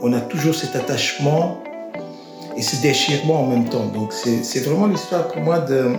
On 0.00 0.12
a 0.14 0.20
toujours 0.20 0.54
cet 0.54 0.74
attachement 0.74 1.62
et 2.56 2.62
ce 2.62 2.80
déchirement 2.82 3.42
en 3.42 3.46
même 3.46 3.68
temps. 3.68 3.86
Donc 3.86 4.12
c'est 4.12 4.60
vraiment 4.60 4.86
l'histoire 4.86 5.28
pour 5.28 5.42
moi 5.42 5.60
de, 5.60 5.94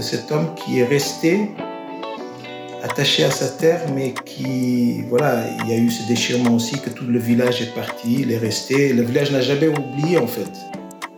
cet 0.00 0.32
homme 0.32 0.54
qui 0.54 0.80
est 0.80 0.84
resté 0.84 1.50
attaché 2.82 3.24
à 3.24 3.30
sa 3.30 3.48
terre, 3.48 3.80
mais 3.94 4.14
qui, 4.24 5.02
voilà, 5.08 5.44
il 5.60 5.70
y 5.70 5.74
a 5.74 5.76
eu 5.76 5.90
ce 5.90 6.06
déchirement 6.06 6.54
aussi, 6.54 6.80
que 6.80 6.90
tout 6.90 7.04
le 7.04 7.18
village 7.18 7.60
est 7.60 7.74
parti, 7.74 8.18
il 8.20 8.32
est 8.32 8.38
resté. 8.38 8.92
Le 8.92 9.02
village 9.02 9.32
n'a 9.32 9.40
jamais 9.40 9.68
oublié, 9.68 10.18
en 10.18 10.28
fait. 10.28 10.50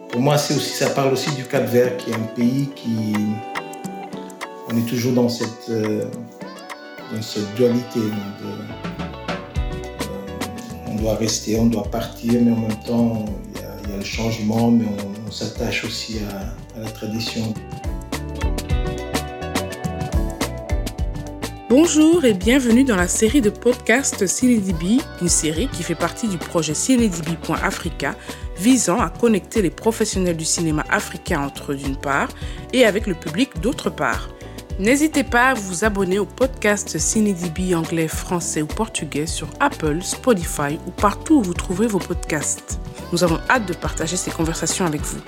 Pour 0.08 0.20
moi, 0.20 0.34
aussi, 0.36 0.58
ça 0.58 0.90
parle 0.90 1.12
aussi 1.12 1.30
du 1.32 1.44
Cap 1.44 1.66
Vert, 1.66 1.96
qui 1.98 2.10
est 2.10 2.14
un 2.14 2.34
pays 2.34 2.70
qui, 2.74 3.12
on 4.70 4.76
est 4.76 4.88
toujours 4.88 5.12
dans 5.12 5.28
cette, 5.28 5.68
euh, 5.68 6.04
dans 7.14 7.22
cette 7.22 7.54
dualité. 7.54 8.00
Doit 11.00 11.14
rester, 11.14 11.58
on 11.58 11.66
doit 11.66 11.90
partir, 11.90 12.40
mais 12.42 12.52
en 12.52 12.60
même 12.60 12.80
temps, 12.86 13.24
il 13.54 13.60
y 13.60 13.64
a, 13.64 13.96
le 13.96 14.04
changement, 14.04 14.70
mais 14.70 14.84
on, 14.86 15.28
on 15.28 15.32
s'attache 15.32 15.84
aussi 15.84 16.18
à, 16.18 16.80
la 16.80 16.90
tradition. 16.90 17.54
Bonjour 21.68 22.24
et 22.24 22.34
bienvenue 22.34 22.82
dans 22.84 22.96
la 22.96 23.06
série 23.06 23.40
de 23.40 23.50
podcasts 23.50 24.26
CineDB, 24.26 25.00
une 25.22 25.28
série 25.28 25.68
qui 25.68 25.82
fait 25.82 25.94
partie 25.94 26.26
du 26.26 26.36
projet 26.36 26.74
CineDB.Africa 26.74 28.16
visant 28.58 28.98
à 28.98 29.08
connecter 29.08 29.62
les 29.62 29.70
professionnels 29.70 30.36
du 30.36 30.44
cinéma 30.44 30.84
africain 30.90 31.40
entre 31.40 31.72
eux 31.72 31.76
d'une 31.76 31.96
part 31.96 32.28
et 32.72 32.84
avec 32.84 33.06
le 33.06 33.14
public 33.14 33.60
d'autre 33.60 33.88
part. 33.88 34.30
N'hésitez 34.80 35.24
pas 35.24 35.48
à 35.48 35.54
vous 35.54 35.84
abonner 35.84 36.18
au 36.18 36.24
podcast 36.24 36.96
CineDB 36.96 37.74
anglais, 37.74 38.08
français 38.08 38.62
ou 38.62 38.66
portugais 38.66 39.26
sur 39.26 39.48
Apple, 39.60 39.98
Spotify 40.00 40.78
ou 40.86 40.90
partout 40.90 41.34
où 41.34 41.42
vous 41.42 41.52
trouvez 41.52 41.86
vos 41.86 41.98
podcasts. 41.98 42.80
Nous 43.12 43.22
avons 43.22 43.38
hâte 43.50 43.68
de 43.68 43.74
partager 43.74 44.16
ces 44.16 44.30
conversations 44.30 44.86
avec 44.86 45.02
vous. 45.02 45.20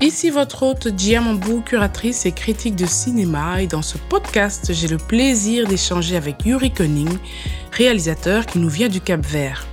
Ici 0.00 0.30
votre 0.30 0.62
hôte 0.62 0.86
Diamambou, 0.86 1.60
curatrice 1.62 2.26
et 2.26 2.32
critique 2.32 2.76
de 2.76 2.86
cinéma 2.86 3.60
et 3.60 3.66
dans 3.66 3.82
ce 3.82 3.98
podcast, 3.98 4.72
j'ai 4.72 4.86
le 4.86 4.98
plaisir 4.98 5.66
d'échanger 5.66 6.16
avec 6.16 6.46
Yuri 6.46 6.70
Koning, 6.70 7.18
réalisateur 7.72 8.46
qui 8.46 8.60
nous 8.60 8.68
vient 8.68 8.88
du 8.88 9.00
Cap 9.00 9.26
Vert. 9.26 9.66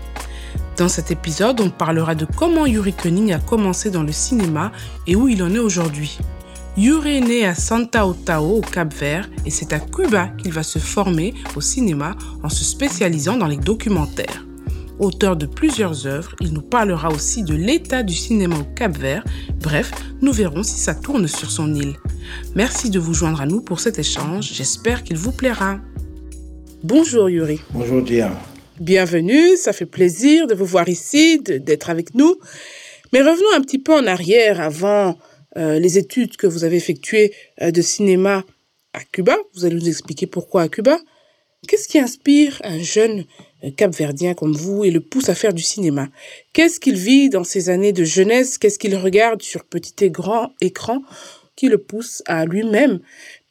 Dans 0.82 0.90
cet 0.90 1.12
épisode, 1.12 1.62
on 1.62 1.70
parlera 1.70 2.16
de 2.16 2.26
comment 2.26 2.66
Yuri 2.66 2.94
Koning 2.94 3.34
a 3.34 3.38
commencé 3.38 3.92
dans 3.92 4.02
le 4.02 4.12
cinéma 4.12 4.72
et 5.06 5.16
où 5.16 5.28
il 5.28 5.44
en 5.44 5.54
est 5.54 5.60
aujourd'hui. 5.60 6.18
Yuri 6.76 7.18
est 7.18 7.22
né 7.22 7.46
à 7.46 7.54
Santa 7.54 8.08
Otao 8.08 8.58
au 8.58 8.62
Cap 8.62 8.92
Vert 8.92 9.30
et 9.46 9.52
c'est 9.52 9.74
à 9.74 9.80
Cuba 9.80 10.30
qu'il 10.40 10.52
va 10.52 10.64
se 10.64 10.80
former 10.80 11.36
au 11.56 11.62
cinéma 11.62 12.16
en 12.42 12.50
se 12.50 12.64
spécialisant 12.64 13.38
dans 13.38 13.46
les 13.46 13.58
documentaires. 13.58 14.44
Auteur 14.98 15.36
de 15.36 15.46
plusieurs 15.46 16.08
œuvres, 16.08 16.34
il 16.40 16.52
nous 16.52 16.64
parlera 16.64 17.10
aussi 17.12 17.44
de 17.44 17.54
l'état 17.54 18.02
du 18.02 18.16
cinéma 18.16 18.56
au 18.58 18.64
Cap 18.74 18.98
Vert. 18.98 19.24
Bref, 19.62 19.92
nous 20.24 20.34
verrons 20.34 20.64
si 20.64 20.80
ça 20.80 20.96
tourne 20.96 21.28
sur 21.28 21.52
son 21.52 21.76
île. 21.76 21.96
Merci 22.56 22.90
de 22.90 22.98
vous 22.98 23.14
joindre 23.14 23.42
à 23.42 23.46
nous 23.46 23.62
pour 23.62 23.80
cet 23.80 24.00
échange. 24.00 24.52
J'espère 24.52 25.04
qu'il 25.04 25.18
vous 25.18 25.32
plaira. 25.32 25.78
Bonjour 26.84 27.30
Yuri. 27.30 27.62
Bonjour 27.72 28.02
Dia. 28.02 28.32
Bienvenue, 28.82 29.58
ça 29.58 29.74
fait 29.74 29.86
plaisir 29.86 30.48
de 30.48 30.56
vous 30.56 30.66
voir 30.66 30.90
ici, 30.90 31.40
d'être 31.40 31.92
avec 31.92 32.16
nous. 32.16 32.40
Mais 33.14 33.22
revenons 33.22 33.54
un 33.56 33.62
petit 33.62 33.78
peu 33.78 33.94
en 33.94 34.08
arrière 34.08 34.60
avant 34.60 35.20
euh, 35.56 35.78
les 35.78 36.00
études 36.00 36.36
que 36.36 36.48
vous 36.48 36.64
avez 36.64 36.78
effectuées 36.78 37.32
euh, 37.62 37.70
de 37.70 37.80
cinéma 37.80 38.44
à 38.94 39.02
Cuba. 39.04 39.38
Vous 39.54 39.66
allez 39.66 39.76
nous 39.76 39.88
expliquer 39.88 40.26
pourquoi 40.26 40.64
à 40.64 40.68
Cuba. 40.68 40.98
Qu'est-ce 41.68 41.88
qui 41.88 42.00
inspire 42.00 42.60
un 42.64 42.82
jeune 42.82 43.26
euh, 43.64 43.70
capverdien 43.70 44.34
comme 44.34 44.54
vous 44.54 44.84
et 44.84 44.90
le 44.90 45.00
pousse 45.00 45.30
à 45.30 45.36
faire 45.36 45.54
du 45.54 45.62
cinéma? 45.62 46.10
Qu'est-ce 46.52 46.80
qu'il 46.80 46.96
vit 46.96 47.30
dans 47.30 47.44
ses 47.44 47.70
années 47.70 47.94
de 47.94 48.04
jeunesse? 48.04 48.58
Qu'est-ce 48.58 48.80
qu'il 48.80 48.96
regarde 48.96 49.44
sur 49.44 49.64
petit 49.64 50.06
et 50.06 50.10
grand 50.10 50.54
écran 50.60 51.04
qui 51.56 51.68
le 51.68 51.78
pousse 51.78 52.24
à 52.26 52.46
lui-même 52.46 53.00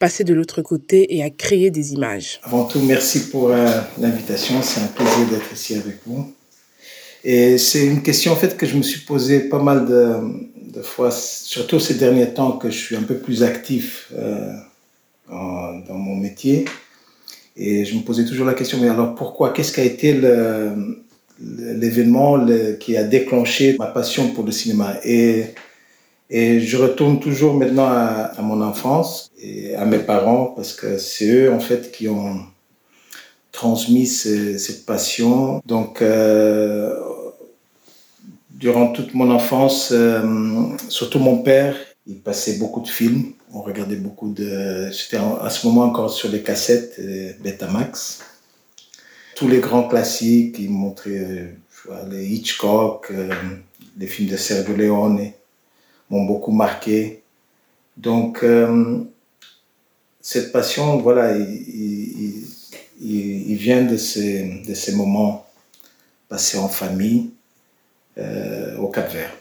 passer 0.01 0.23
de 0.23 0.33
l'autre 0.33 0.63
côté 0.63 1.15
et 1.15 1.21
à 1.21 1.29
créer 1.29 1.69
des 1.69 1.93
images 1.93 2.39
Avant 2.41 2.65
tout, 2.65 2.81
merci 2.81 3.29
pour 3.29 3.51
euh, 3.51 3.67
l'invitation. 3.99 4.55
C'est 4.63 4.81
un 4.81 4.87
plaisir 4.87 5.27
d'être 5.29 5.53
ici 5.53 5.75
avec 5.75 5.97
vous. 6.07 6.33
Et 7.23 7.59
c'est 7.59 7.85
une 7.85 8.01
question 8.01 8.31
en 8.31 8.35
fait 8.35 8.57
que 8.57 8.65
je 8.65 8.75
me 8.75 8.81
suis 8.81 9.01
posée 9.01 9.41
pas 9.41 9.61
mal 9.61 9.85
de, 9.85 10.81
fois, 10.81 11.11
surtout 11.11 11.79
ces 11.79 11.93
derniers 11.93 12.33
temps 12.33 12.53
que 12.53 12.71
je 12.71 12.79
suis 12.79 12.95
un 12.95 13.03
peu 13.03 13.17
plus 13.17 13.43
actif 13.43 14.11
euh, 14.17 14.51
dans 15.29 15.99
mon 16.07 16.15
métier. 16.15 16.65
Et 17.55 17.85
je 17.85 17.95
me 17.95 18.01
posais 18.01 18.25
toujours 18.25 18.47
la 18.47 18.55
question, 18.55 18.79
mais 18.81 18.89
alors 18.89 19.13
pourquoi? 19.13 19.53
Qu'est-ce 19.53 19.71
qui 19.71 19.81
a 19.81 19.83
été 19.83 20.19
l'événement 21.39 22.43
qui 22.79 22.97
a 22.97 23.03
déclenché 23.03 23.75
ma 23.77 23.85
passion 23.85 24.29
pour 24.29 24.45
le 24.45 24.51
cinéma? 24.51 24.95
Et 26.31 26.61
je 26.61 26.77
retourne 26.77 27.19
toujours 27.19 27.53
maintenant 27.53 27.87
à, 27.87 28.33
mon 28.41 28.61
enfance 28.61 29.31
et 29.39 29.75
à 29.75 29.85
mes 29.85 29.99
parents 29.99 30.45
parce 30.55 30.73
que 30.73 30.97
c'est 30.97 31.29
eux 31.29 31.53
en 31.53 31.59
fait 31.59 31.91
qui 31.91 32.07
ont 32.07 32.39
transmis 33.51 34.07
ce, 34.07 34.57
cette 34.57 34.85
passion. 34.85 35.61
Donc 35.65 36.01
euh, 36.01 36.97
durant 38.49 38.87
toute 38.93 39.13
mon 39.13 39.29
enfance, 39.29 39.89
euh, 39.91 40.21
surtout 40.87 41.19
mon 41.19 41.39
père, 41.39 41.75
il 42.07 42.19
passait 42.19 42.57
beaucoup 42.57 42.81
de 42.81 42.87
films 42.87 43.33
on 43.53 43.61
regardait 43.61 43.97
beaucoup 43.97 44.31
de. 44.31 44.89
C'était 44.93 45.17
à 45.17 45.49
ce 45.49 45.67
moment 45.67 45.83
encore 45.83 46.09
sur 46.09 46.29
les 46.29 46.41
cassettes 46.41 46.95
euh, 46.99 47.33
Betamax. 47.43 48.19
Tous 49.35 49.47
les 49.47 49.59
grands 49.59 49.87
classiques, 49.87 50.57
ils 50.59 50.69
montraient 50.69 51.53
euh, 51.89 52.09
les 52.09 52.25
Hitchcock, 52.27 53.11
les 53.97 54.07
films 54.07 54.29
de 54.29 54.37
Sergio 54.37 54.75
Leone 54.75 55.31
m'ont 56.11 56.25
beaucoup 56.25 56.51
marqué. 56.51 57.23
Donc, 57.97 58.45
cette 60.21 60.51
passion, 60.51 60.97
voilà, 60.97 61.35
il, 61.35 61.41
il, 61.41 62.45
il, 63.01 63.51
il, 63.51 63.57
vient 63.57 63.81
de 63.83 63.97
ces, 63.97 64.61
de 64.67 64.73
ces 64.75 64.93
moments 64.95 65.47
passés 66.29 66.59
en 66.59 66.69
famille 66.69 67.31
au 68.17 68.87
Cap 68.87 69.11
Vert. 69.11 69.35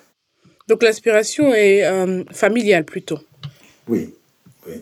Donc, 0.69 0.83
l'inspiration 0.83 1.53
est 1.55 1.85
familiale 2.33 2.85
plutôt 2.85 3.21
oui, 3.91 4.11
oui. 4.67 4.75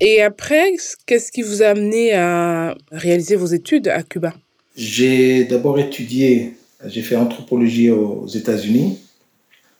Et 0.00 0.22
après, 0.22 0.72
qu'est-ce 1.06 1.32
qui 1.32 1.42
vous 1.42 1.62
a 1.62 1.68
amené 1.68 2.12
à 2.12 2.76
réaliser 2.92 3.36
vos 3.36 3.46
études 3.46 3.88
à 3.88 4.02
Cuba? 4.02 4.34
J'ai 4.76 5.44
d'abord 5.44 5.78
étudié, 5.78 6.54
j'ai 6.86 7.02
fait 7.02 7.16
anthropologie 7.16 7.90
aux 7.90 8.26
États-Unis. 8.26 8.98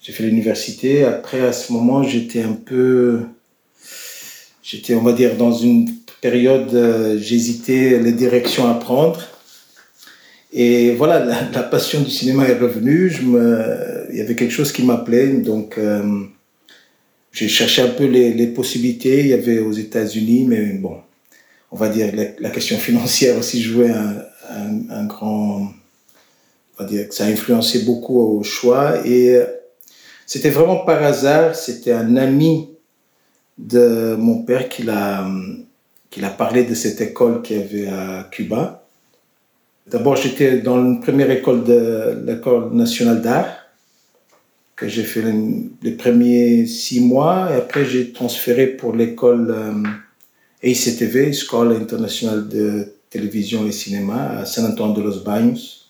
J'ai 0.03 0.13
fait 0.13 0.23
l'université. 0.23 1.05
Après, 1.05 1.41
à 1.41 1.53
ce 1.53 1.73
moment, 1.73 2.03
j'étais 2.03 2.43
un 2.43 2.55
peu, 2.55 3.21
j'étais, 4.63 4.95
on 4.95 5.03
va 5.03 5.13
dire, 5.13 5.37
dans 5.37 5.53
une 5.53 5.91
période, 6.23 6.75
euh, 6.75 7.19
j'hésitais 7.19 7.99
les 7.99 8.13
directions 8.13 8.67
à 8.67 8.75
prendre. 8.75 9.21
Et 10.53 10.95
voilà, 10.95 11.25
la, 11.53 11.63
passion 11.63 12.01
du 12.01 12.11
cinéma 12.11 12.49
est 12.49 12.59
revenue. 12.59 13.11
Je 13.11 13.23
me, 13.23 14.07
il 14.11 14.17
y 14.17 14.21
avait 14.21 14.35
quelque 14.35 14.53
chose 14.53 14.73
qui 14.73 14.83
m'appelait, 14.83 15.29
donc. 15.35 15.79
Euh, 15.79 16.03
j'ai 17.33 17.49
cherché 17.49 17.83
un 17.83 17.89
peu 17.89 18.07
les, 18.07 18.47
possibilités. 18.49 19.21
Il 19.21 19.29
y 19.29 19.35
avait 19.35 19.61
aux 19.61 19.73
États-Unis, 19.73 20.47
mais 20.49 20.73
bon, 20.73 20.97
on 21.71 21.77
va 21.77 21.89
dire 21.89 22.13
la, 22.15 22.25
la 22.41 22.51
question 22.51 22.77
financière 22.77 23.39
aussi 23.39 23.63
jouait 23.63 23.93
un, 24.51 25.05
grand. 25.05 25.73
On 26.79 26.83
va 26.83 26.89
dire 26.89 27.09
que 27.09 27.15
ça 27.15 27.27
a 27.27 27.29
influencé 27.29 27.85
beaucoup 27.85 28.19
au 28.21 28.43
choix. 28.43 29.07
Et 29.07 29.39
c'était 30.31 30.51
vraiment 30.51 30.85
par 30.85 31.03
hasard. 31.03 31.57
C'était 31.57 31.91
un 31.91 32.17
ami 32.17 32.69
de 33.59 34.15
mon 34.17 34.45
père 34.45 34.69
qui 34.69 34.85
l'a, 34.85 35.27
qui 36.09 36.21
parlé 36.39 36.63
de 36.63 36.75
cette 36.75 37.01
école 37.01 37.43
qu'il 37.43 37.59
y 37.59 37.61
avait 37.61 37.89
à 37.89 38.29
Cuba. 38.31 38.87
D'abord, 39.89 40.15
j'étais 40.15 40.61
dans 40.61 40.81
une 40.81 41.01
première 41.01 41.33
école 41.33 41.65
de 41.65 42.23
l'école 42.25 42.73
nationale 42.73 43.21
d'art 43.21 43.57
que 44.77 44.87
j'ai 44.87 45.03
fait 45.03 45.25
les, 45.83 45.91
premiers 45.97 46.65
six 46.65 47.01
mois 47.01 47.49
et 47.51 47.57
après 47.57 47.85
j'ai 47.85 48.13
transféré 48.13 48.69
pour 48.69 48.95
l'école 48.95 49.51
euh, 49.51 49.83
EICTV, 50.63 51.37
École 51.37 51.73
internationale 51.73 52.49
de 52.49 52.93
télévision 53.11 53.67
et 53.67 53.73
cinéma 53.73 54.39
à 54.39 54.47
San 54.47 54.65
Antonio 54.65 54.95
de 54.95 55.03
los 55.03 55.25
Baños. 55.25 55.89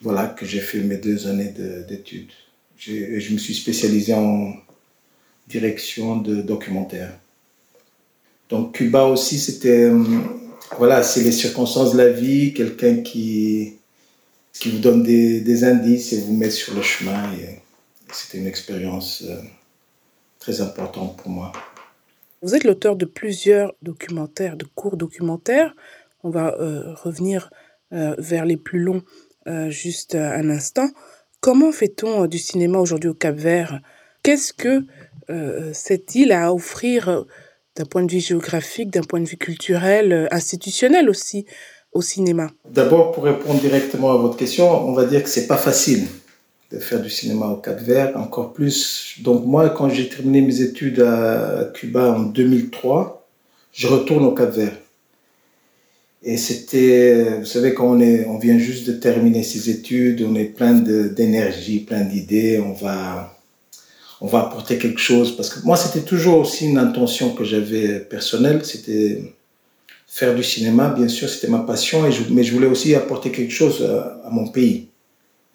Voilà 0.00 0.28
que 0.28 0.46
j'ai 0.46 0.60
fait 0.60 0.78
mes 0.78 0.96
deux 0.96 1.28
années 1.28 1.54
d'études. 1.86 2.32
Je 2.78 3.32
me 3.32 3.38
suis 3.38 3.54
spécialisé 3.54 4.14
en 4.14 4.54
direction 5.48 6.16
de 6.16 6.42
documentaire. 6.42 7.12
Donc 8.48 8.72
Cuba 8.74 9.04
aussi, 9.04 9.38
c'était, 9.38 9.90
euh, 9.90 10.04
voilà, 10.78 11.02
c'est 11.02 11.22
les 11.22 11.32
circonstances 11.32 11.92
de 11.92 11.98
la 11.98 12.10
vie, 12.10 12.52
quelqu'un 12.54 13.02
qui, 13.02 13.74
qui 14.52 14.70
vous 14.70 14.78
donne 14.78 15.02
des, 15.02 15.64
indices 15.64 16.12
et 16.12 16.20
vous 16.20 16.34
met 16.34 16.50
sur 16.50 16.74
le 16.74 16.82
chemin. 16.82 17.30
C'était 18.12 18.38
une 18.38 18.46
expérience 18.46 19.24
euh, 19.26 19.40
très 20.38 20.60
importante 20.60 21.16
pour 21.16 21.30
moi. 21.30 21.52
Vous 22.42 22.54
êtes 22.54 22.64
l'auteur 22.64 22.94
de 22.94 23.04
plusieurs 23.04 23.74
documentaires, 23.82 24.56
de 24.56 24.66
courts 24.74 24.96
documentaires. 24.96 25.74
On 26.22 26.30
va 26.30 26.54
revenir 27.02 27.50
vers 27.90 28.44
les 28.44 28.56
plus 28.56 28.80
longs 28.80 29.02
juste 29.68 30.14
un 30.14 30.50
instant. 30.50 30.90
Comment 31.46 31.70
fait-on 31.70 32.26
du 32.26 32.38
cinéma 32.38 32.80
aujourd'hui 32.80 33.08
au 33.08 33.14
Cap-Vert? 33.14 33.80
Qu'est-ce 34.24 34.52
que 34.52 34.82
cette 35.72 36.16
île 36.16 36.32
a 36.32 36.46
à 36.46 36.52
offrir 36.52 37.24
d'un 37.76 37.84
point 37.84 38.02
de 38.02 38.10
vue 38.10 38.18
géographique, 38.18 38.90
d'un 38.90 39.04
point 39.04 39.20
de 39.20 39.26
vue 39.26 39.36
culturel, 39.36 40.26
institutionnel 40.32 41.08
aussi 41.08 41.46
au 41.92 42.02
cinéma? 42.02 42.50
D'abord, 42.68 43.12
pour 43.12 43.22
répondre 43.22 43.60
directement 43.60 44.10
à 44.10 44.16
votre 44.16 44.36
question, 44.36 44.88
on 44.88 44.92
va 44.92 45.04
dire 45.04 45.22
que 45.22 45.28
c'est 45.28 45.46
pas 45.46 45.56
facile 45.56 46.08
de 46.72 46.80
faire 46.80 47.00
du 47.00 47.10
cinéma 47.10 47.46
au 47.46 47.58
Cap 47.58 47.80
Vert, 47.80 48.16
encore 48.16 48.52
plus. 48.52 49.14
Donc 49.20 49.46
moi, 49.46 49.70
quand 49.70 49.88
j'ai 49.88 50.08
terminé 50.08 50.40
mes 50.40 50.62
études 50.62 51.00
à 51.00 51.70
Cuba 51.74 52.10
en 52.10 52.22
2003, 52.24 53.24
je 53.70 53.86
retourne 53.86 54.24
au 54.24 54.32
Cap 54.32 54.50
Vert. 54.50 54.76
Et 56.28 56.38
c'était, 56.38 57.38
vous 57.38 57.46
savez, 57.46 57.72
quand 57.72 57.88
on, 57.88 58.00
est, 58.00 58.26
on 58.26 58.36
vient 58.36 58.58
juste 58.58 58.84
de 58.88 58.92
terminer 58.94 59.44
ses 59.44 59.70
études, 59.70 60.26
on 60.28 60.34
est 60.34 60.46
plein 60.46 60.74
d'énergie, 60.74 61.78
plein 61.78 62.00
d'idées, 62.00 62.58
on 62.58 62.72
va, 62.72 63.38
on 64.20 64.26
va 64.26 64.40
apporter 64.40 64.76
quelque 64.76 64.98
chose. 64.98 65.36
Parce 65.36 65.50
que 65.50 65.64
moi, 65.64 65.76
c'était 65.76 66.00
toujours 66.00 66.38
aussi 66.38 66.66
une 66.66 66.78
intention 66.78 67.32
que 67.32 67.44
j'avais 67.44 68.00
personnelle, 68.00 68.64
c'était 68.64 69.22
faire 70.08 70.34
du 70.34 70.42
cinéma, 70.42 70.88
bien 70.88 71.06
sûr, 71.06 71.28
c'était 71.28 71.46
ma 71.46 71.60
passion, 71.60 72.02
mais 72.32 72.42
je 72.42 72.52
voulais 72.52 72.66
aussi 72.66 72.96
apporter 72.96 73.30
quelque 73.30 73.52
chose 73.52 73.80
à, 73.84 74.28
mon 74.28 74.48
pays. 74.48 74.88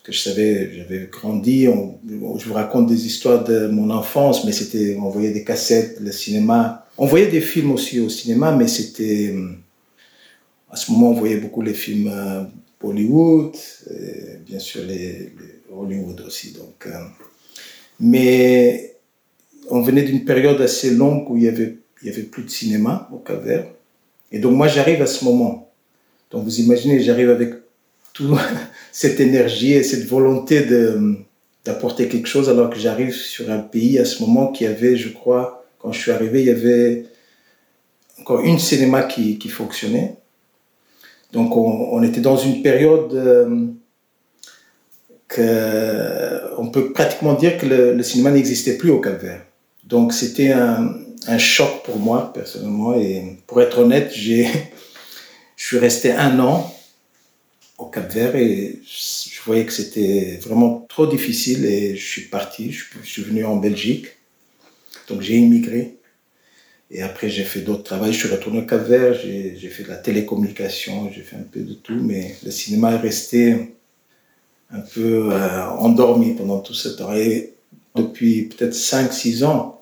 Que 0.05 0.13
je 0.13 0.19
savais, 0.19 0.71
j'avais 0.73 1.09
grandi, 1.11 1.65
je 1.65 2.45
vous 2.47 2.53
raconte 2.53 2.87
des 2.87 3.05
histoires 3.05 3.43
de 3.43 3.67
mon 3.67 3.89
enfance, 3.89 4.45
mais 4.45 4.53
c'était, 4.53 4.97
on 4.97 5.09
voyait 5.09 5.31
des 5.31 5.43
cassettes, 5.43 5.97
le 5.99 6.13
cinéma. 6.13 6.87
On 6.97 7.07
voyait 7.07 7.27
des 7.27 7.41
films 7.41 7.71
aussi 7.71 7.99
au 7.99 8.07
cinéma, 8.07 8.55
mais 8.55 8.69
c'était, 8.69 9.35
à 10.71 10.77
ce 10.77 10.91
moment, 10.91 11.09
on 11.09 11.13
voyait 11.13 11.37
beaucoup 11.37 11.61
les 11.61 11.73
films 11.73 12.07
euh, 12.07 12.43
Bollywood, 12.79 13.55
et 13.89 14.37
bien 14.45 14.59
sûr 14.59 14.83
les, 14.85 15.33
Hollywood 15.69 16.21
aussi. 16.25 16.53
Donc, 16.53 16.87
euh, 16.87 16.91
mais 17.99 18.95
on 19.69 19.81
venait 19.81 20.03
d'une 20.03 20.23
période 20.23 20.59
assez 20.61 20.91
longue 20.91 21.29
où 21.29 21.37
il 21.37 21.43
y 21.43 21.47
avait, 21.47 21.77
il 22.01 22.07
y 22.07 22.11
avait 22.11 22.23
plus 22.23 22.43
de 22.43 22.49
cinéma 22.49 23.09
au 23.13 23.17
cap 23.17 23.43
Et 24.31 24.39
donc 24.39 24.53
moi, 24.53 24.67
j'arrive 24.67 25.01
à 25.01 25.07
ce 25.07 25.25
moment. 25.25 25.71
Donc 26.31 26.45
vous 26.45 26.59
imaginez, 26.61 27.01
j'arrive 27.01 27.29
avec 27.29 27.53
toute 28.13 28.37
cette 28.91 29.19
énergie 29.19 29.73
et 29.73 29.83
cette 29.83 30.07
volonté 30.07 30.61
de 30.61 31.17
d'apporter 31.63 32.07
quelque 32.07 32.27
chose 32.27 32.49
alors 32.49 32.71
que 32.71 32.79
j'arrive 32.79 33.13
sur 33.13 33.51
un 33.51 33.59
pays 33.59 33.99
à 33.99 34.05
ce 34.05 34.23
moment 34.23 34.47
qui 34.47 34.65
avait, 34.65 34.97
je 34.97 35.09
crois, 35.09 35.63
quand 35.77 35.91
je 35.91 35.99
suis 35.99 36.09
arrivé, 36.09 36.39
il 36.41 36.47
y 36.47 36.49
avait 36.49 37.05
encore 38.19 38.41
une 38.41 38.57
cinéma 38.57 39.03
qui 39.03 39.37
fonctionnait. 39.47 40.15
Donc 41.31 41.55
on, 41.55 42.03
était 42.03 42.19
dans 42.19 42.35
une 42.35 42.61
période 42.61 43.13
euh, 45.39 46.49
on 46.57 46.67
peut 46.67 46.91
pratiquement 46.91 47.33
dire 47.33 47.57
que 47.57 47.65
le, 47.65 48.03
cinéma 48.03 48.31
n'existait 48.31 48.77
plus 48.77 48.89
au 48.89 48.99
Cap-Vert. 48.99 49.45
Donc 49.83 50.13
c'était 50.13 50.51
un, 50.51 50.97
choc 51.37 51.83
pour 51.83 51.97
moi 51.97 52.31
personnellement 52.33 52.95
et 52.95 53.37
pour 53.47 53.61
être 53.61 53.79
honnête, 53.79 54.11
je 54.15 54.45
suis 55.55 55.77
resté 55.77 56.11
un 56.11 56.39
an 56.39 56.75
au 57.77 57.85
Cap-Vert 57.85 58.35
et 58.35 58.79
je 58.85 59.41
voyais 59.45 59.65
que 59.65 59.73
c'était 59.73 60.39
vraiment 60.41 60.85
trop 60.89 61.07
difficile 61.07 61.65
et 61.65 61.95
je 61.95 62.05
suis 62.05 62.23
parti, 62.23 62.71
je, 62.71 62.83
suis 63.03 63.23
venu 63.23 63.45
en 63.45 63.55
Belgique. 63.55 64.07
Donc 65.07 65.21
j'ai 65.21 65.37
immigré 65.37 65.97
et 66.91 67.01
après 67.01 67.29
j'ai 67.29 67.43
fait 67.43 67.61
d'autres 67.61 67.83
travaux. 67.83 68.05
Je 68.05 68.11
suis 68.11 68.27
retourné 68.27 68.59
au 68.59 68.65
Cap-Vert, 68.65 69.13
j'ai 69.13 69.69
fait 69.69 69.83
de 69.83 69.89
la 69.89 69.95
télécommunication, 69.95 71.09
j'ai 71.11 71.21
fait 71.21 71.37
un 71.37 71.45
peu 71.49 71.61
de 71.61 71.73
tout, 71.73 71.99
mais 72.01 72.35
le 72.43 72.51
cinéma 72.51 72.91
est 72.91 72.97
resté 72.97 73.75
un 74.71 74.81
peu 74.81 75.31
euh, 75.31 75.67
endormi 75.69 76.33
pendant 76.33 76.59
tout 76.59 76.73
ce 76.73 76.89
temps. 76.89 77.13
Et 77.13 77.53
depuis 77.95 78.43
peut-être 78.43 78.73
5-6 78.73 79.45
ans, 79.45 79.81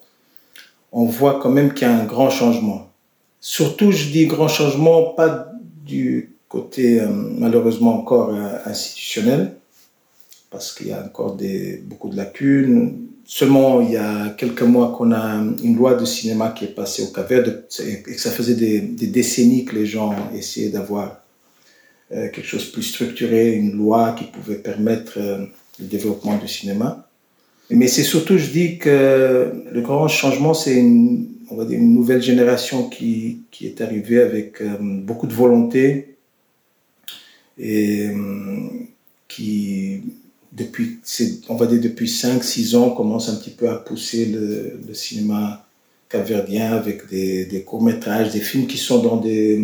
on 0.92 1.06
voit 1.06 1.40
quand 1.40 1.50
même 1.50 1.74
qu'il 1.74 1.88
y 1.88 1.92
a 1.92 1.96
un 1.96 2.06
grand 2.06 2.30
changement. 2.30 2.92
Surtout, 3.40 3.92
je 3.92 4.10
dis 4.10 4.26
grand 4.26 4.48
changement, 4.48 5.14
pas 5.14 5.52
du 5.86 6.36
côté 6.48 7.00
euh, 7.02 7.08
malheureusement 7.10 8.00
encore 8.00 8.34
euh, 8.34 8.58
institutionnel, 8.66 9.56
parce 10.50 10.74
qu'il 10.74 10.88
y 10.88 10.92
a 10.92 11.04
encore 11.04 11.38
beaucoup 11.84 12.10
de 12.10 12.18
lacunes. 12.18 13.09
Seulement, 13.32 13.80
il 13.80 13.92
y 13.92 13.96
a 13.96 14.30
quelques 14.30 14.64
mois 14.64 14.92
qu'on 14.98 15.12
a 15.12 15.36
une 15.64 15.76
loi 15.76 15.94
de 15.94 16.04
cinéma 16.04 16.50
qui 16.50 16.66
est 16.66 16.74
passée 16.74 17.04
au 17.04 17.12
Cap 17.12 17.32
et 17.32 18.02
que 18.02 18.20
ça 18.20 18.32
faisait 18.32 18.56
des, 18.56 18.80
décennies 19.06 19.66
que 19.66 19.76
les 19.76 19.86
gens 19.86 20.16
essayaient 20.36 20.72
d'avoir 20.72 21.22
euh, 22.12 22.28
quelque 22.30 22.48
chose 22.48 22.66
de 22.66 22.72
plus 22.72 22.82
structuré, 22.82 23.54
une 23.54 23.74
loi 23.74 24.16
qui 24.18 24.24
pouvait 24.24 24.58
permettre 24.58 25.20
euh, 25.20 25.46
le 25.80 25.86
développement 25.86 26.40
du 26.40 26.48
cinéma. 26.48 27.08
Mais 27.70 27.88
c'est 27.88 28.02
surtout, 28.02 28.40
je 28.40 28.50
dis 28.50 28.80
que 28.80 29.54
le 29.72 29.82
grand 29.82 30.08
changement, 30.08 30.56
c'est 30.56 30.78
une, 30.80 31.28
nouvelle 31.52 32.24
génération 32.24 32.90
qui, 32.90 33.42
qui 33.52 33.68
est 33.68 33.80
arrivée 33.80 34.24
avec 34.24 34.60
euh, 34.60 34.76
beaucoup 34.80 35.28
de 35.28 35.36
volonté 35.36 36.16
et 37.60 38.10
qui, 39.28 40.02
depuis, 40.52 41.00
on 41.48 41.56
va 41.56 41.68
dire 41.68 41.82
depuis 41.82 42.08
5-6 42.08 42.76
ans, 42.76 42.90
commence 42.92 43.30
un 43.30 43.36
petit 43.36 43.52
peu 43.52 43.70
à 43.70 43.76
pousser 43.76 44.26
le, 44.26 44.94
cinéma 44.94 45.66
capverdien 46.10 46.74
avec 46.74 47.08
des, 47.10 47.64
courts-métrages, 47.66 48.32
des 48.32 48.40
films 48.40 48.66
qui 48.68 48.78
sont 48.78 49.02
dans 49.02 49.18
des 49.18 49.62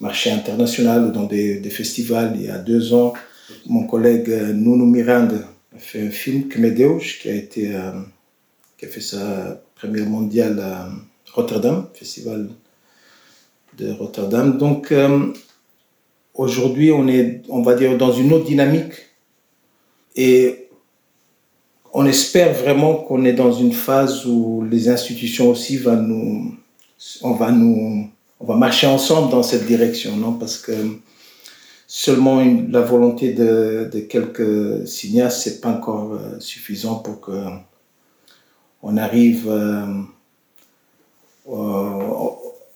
marché 0.00 0.30
international 0.30 1.06
ou 1.06 1.10
dans 1.10 1.24
des, 1.24 1.60
festivals. 1.70 2.32
Il 2.36 2.46
y 2.46 2.48
a 2.48 2.58
deux 2.58 2.94
ans, 2.94 3.12
mon 3.66 3.86
collègue 3.86 4.30
euh, 4.30 4.52
Nuno 4.52 4.86
Miranda 4.86 5.36
a 5.74 5.78
fait 5.78 6.06
un 6.06 6.10
film, 6.10 6.48
Kmedeus, 6.48 7.18
qui 7.20 7.28
a, 7.28 7.34
été, 7.34 7.74
euh, 7.74 7.92
qui 8.78 8.86
a 8.86 8.88
fait 8.88 9.00
sa 9.00 9.60
première 9.74 10.06
mondiale 10.06 10.58
à 10.60 10.90
Rotterdam, 11.34 11.86
festival 11.92 12.48
de 13.76 13.90
Rotterdam. 13.92 14.56
Donc, 14.56 14.90
euh, 14.92 15.32
aujourd'hui, 16.34 16.92
on 16.92 17.06
est, 17.08 17.42
on 17.48 17.62
va 17.62 17.74
dire, 17.74 17.98
dans 17.98 18.12
une 18.12 18.32
autre 18.32 18.46
dynamique 18.46 19.09
et 20.16 20.68
on 21.92 22.06
espère 22.06 22.54
vraiment 22.54 22.94
qu'on 22.94 23.24
est 23.24 23.32
dans 23.32 23.52
une 23.52 23.72
phase 23.72 24.26
où 24.26 24.64
les 24.70 24.88
institutions 24.88 25.50
aussi 25.50 25.76
vont 25.76 25.96
nous, 25.96 26.54
on 27.22 27.32
va 27.32 27.50
nous 27.50 28.10
on 28.40 28.46
va 28.46 28.56
marcher 28.56 28.86
ensemble 28.86 29.30
dans 29.30 29.42
cette 29.42 29.66
direction, 29.66 30.16
non? 30.16 30.32
Parce 30.32 30.56
que 30.56 30.72
seulement 31.86 32.42
la 32.70 32.80
volonté 32.80 33.34
de, 33.34 33.90
quelques 34.08 34.88
cinéastes, 34.88 35.42
c'est 35.42 35.60
pas 35.60 35.68
encore 35.68 36.14
euh, 36.14 36.40
suffisant 36.40 36.96
pour 36.96 37.20
que 37.20 37.44
on 38.82 38.96
arrive 38.96 39.46
euh, 39.46 39.84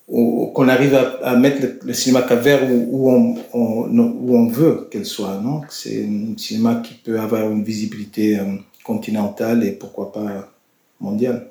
qu'on 0.07 0.69
arrive 0.69 0.95
à, 0.95 1.37
mettre 1.37 1.67
le, 1.83 1.95
cinéma 1.95 2.23
cap 2.23 2.47
où, 2.71 3.11
on, 3.11 3.39
où 3.53 4.37
on 4.37 4.47
veut 4.49 4.89
qu'elle 4.91 5.07
soit, 5.07 5.43
C'est 5.71 6.05
un 6.05 6.37
cinéma 6.37 6.83
qui 6.85 6.95
peut 6.95 7.19
avoir 7.19 7.51
une 7.51 7.65
visibilité 7.65 8.39
euh, 8.39 8.45
continentale 8.83 9.65
et 9.65 9.73
pourquoi 9.73 10.13
pas 10.13 10.53
mondiale. 11.01 11.49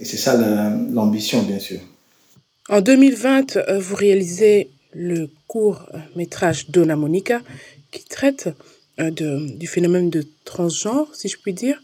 Et 0.00 0.04
c'est 0.04 0.18
ça 0.18 0.36
l'ambition, 0.90 1.42
bien 1.42 1.58
sûr. 1.58 1.80
En 2.68 2.80
2020, 2.80 3.56
euh, 3.56 3.78
vous 3.78 3.96
réalisez 3.96 4.70
le 4.94 5.30
court 5.46 5.88
métrage 6.14 6.68
Donna 6.68 6.96
Monica 6.96 7.40
qui 7.90 8.04
traite 8.04 8.50
euh, 9.00 9.10
du 9.10 9.66
phénomène 9.66 10.10
de 10.10 10.26
transgenre, 10.44 11.08
si 11.14 11.28
je 11.28 11.38
puis 11.38 11.54
dire, 11.54 11.82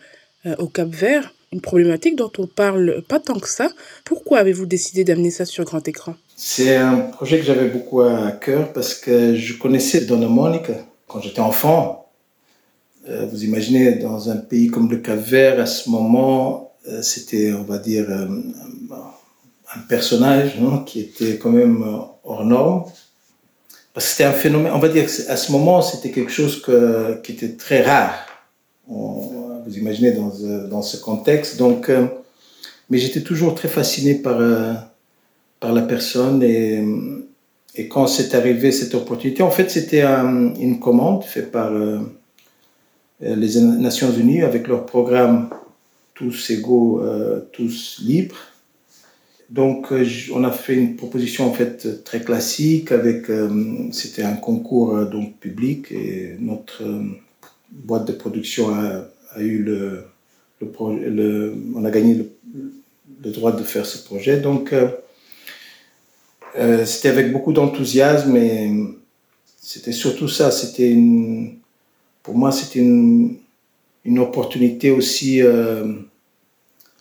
au 0.59 0.67
Cap 0.67 0.89
Vert, 0.89 1.35
une 1.53 1.61
problématique 1.61 2.17
dont 2.17 2.33
on 2.39 2.47
parle 2.47 3.03
pas 3.09 3.21
tant 3.21 3.39
que 3.39 3.49
ça. 3.49 3.71
Pourquoi 4.05 4.39
avez-vous 4.39 4.67
décidé 4.67 5.05
d'amener 5.05 5.31
ça 5.31 5.45
sur 5.45 5.65
grand 5.65 5.87
écran? 5.87 6.15
C'est 6.37 6.77
un 6.77 6.99
projet 6.99 7.39
que 7.39 7.45
j'avais 7.45 7.69
beaucoup 7.69 8.03
à 8.03 8.31
cœur 8.33 8.73
parce 8.73 8.95
que 8.95 9.35
je 9.35 9.55
connaissais 9.55 10.03
Donna 10.03 10.29
Monica 10.29 10.75
quand 11.07 11.21
j'étais 11.21 11.41
enfant. 11.41 12.11
Vous 13.31 13.43
imaginez, 13.43 13.93
dans 13.93 14.29
un 14.29 14.37
pays 14.37 14.69
comme 14.69 14.91
le 14.91 14.99
Cap 14.99 15.19
Vert, 15.19 15.59
à 15.59 15.65
ce 15.65 15.89
moment, 15.89 16.75
c'était, 17.01 17.53
on 17.55 17.63
va 17.63 17.79
dire, 17.79 18.07
un 19.75 19.81
personnage 19.89 20.59
qui 20.87 21.01
était 21.01 21.39
quand 21.39 21.51
même 21.51 21.83
euh, 21.83 21.99
hors 22.25 22.45
norme. 22.45 22.85
Parce 23.95 24.07
que 24.07 24.13
c'était 24.13 24.25
un 24.25 24.33
phénomène, 24.33 24.73
on 24.73 24.79
va 24.79 24.89
dire 24.89 25.05
à 25.29 25.37
ce 25.37 25.51
moment, 25.51 25.83
c'était 25.83 26.11
quelque 26.11 26.31
chose 26.31 26.63
qui 27.25 27.33
était 27.33 27.57
très 27.57 27.83
rare. 27.83 28.15
Vous 29.69 29.79
imaginez 29.79 30.13
dans, 30.13 30.33
euh, 30.43 30.67
dans, 30.69 30.83
ce 30.83 30.97
contexte. 30.97 31.59
Donc, 31.59 31.89
euh, 31.89 32.07
mais 32.91 32.99
j'étais 32.99 33.23
toujours 33.23 33.55
très 33.55 33.69
fasciné 33.69 34.15
par, 34.15 34.41
par 35.61 35.73
la 35.73 35.83
personne 35.83 36.43
et, 36.43 36.83
et 37.75 37.87
quand 37.89 38.07
c'est 38.07 38.35
arrivé 38.35 38.73
cette 38.73 38.95
opportunité, 38.95 39.43
en 39.43 39.51
fait, 39.51 39.71
c'était 39.71 40.03
une 40.03 40.81
commande 40.81 41.23
faite 41.23 41.53
par 41.53 41.71
les 43.21 43.61
Nations 43.61 44.11
Unies 44.11 44.43
avec 44.43 44.69
leur 44.69 44.87
programme 44.87 45.51
Tous 46.15 46.51
égaux, 46.51 47.03
tous 47.53 48.01
libres 48.03 48.39
Donc, 49.51 49.93
euh, 49.93 50.07
on 50.35 50.45
a 50.45 50.51
fait 50.51 50.75
une 50.75 50.97
proposition 50.97 51.47
en 51.47 51.53
fait 51.53 52.05
très 52.05 52.21
classique 52.21 52.93
avec, 52.93 53.31
euh, 53.31 53.89
c'était 53.93 54.23
un 54.23 54.37
concours 54.37 54.95
euh, 54.95 55.05
donc 55.07 55.39
public 55.39 55.91
et 55.91 56.37
notre 56.39 56.83
boîte 57.71 58.07
de 58.07 58.13
production 58.13 58.75
a, 58.75 59.05
eu 59.39 59.63
le, 59.63 60.05
on 60.77 61.85
a 61.85 61.91
gagné 61.91 62.15
le, 62.15 63.31
droit 63.31 63.53
de 63.53 63.63
faire 63.63 63.87
ce 63.87 64.05
projet. 64.05 64.39
Donc, 64.39 64.75
c'était 66.85 67.09
avec 67.09 67.33
beaucoup 67.33 67.53
d'enthousiasme 67.53 68.37
et 68.37 68.73
c'était 69.61 69.93
surtout 69.93 70.29
ça. 70.29 70.51
C'était 70.51 70.97
pour 72.23 72.37
moi, 72.37 72.53
c'était 72.53 72.81
une, 72.81 73.39
opportunité 74.19 74.91
aussi 74.91 75.43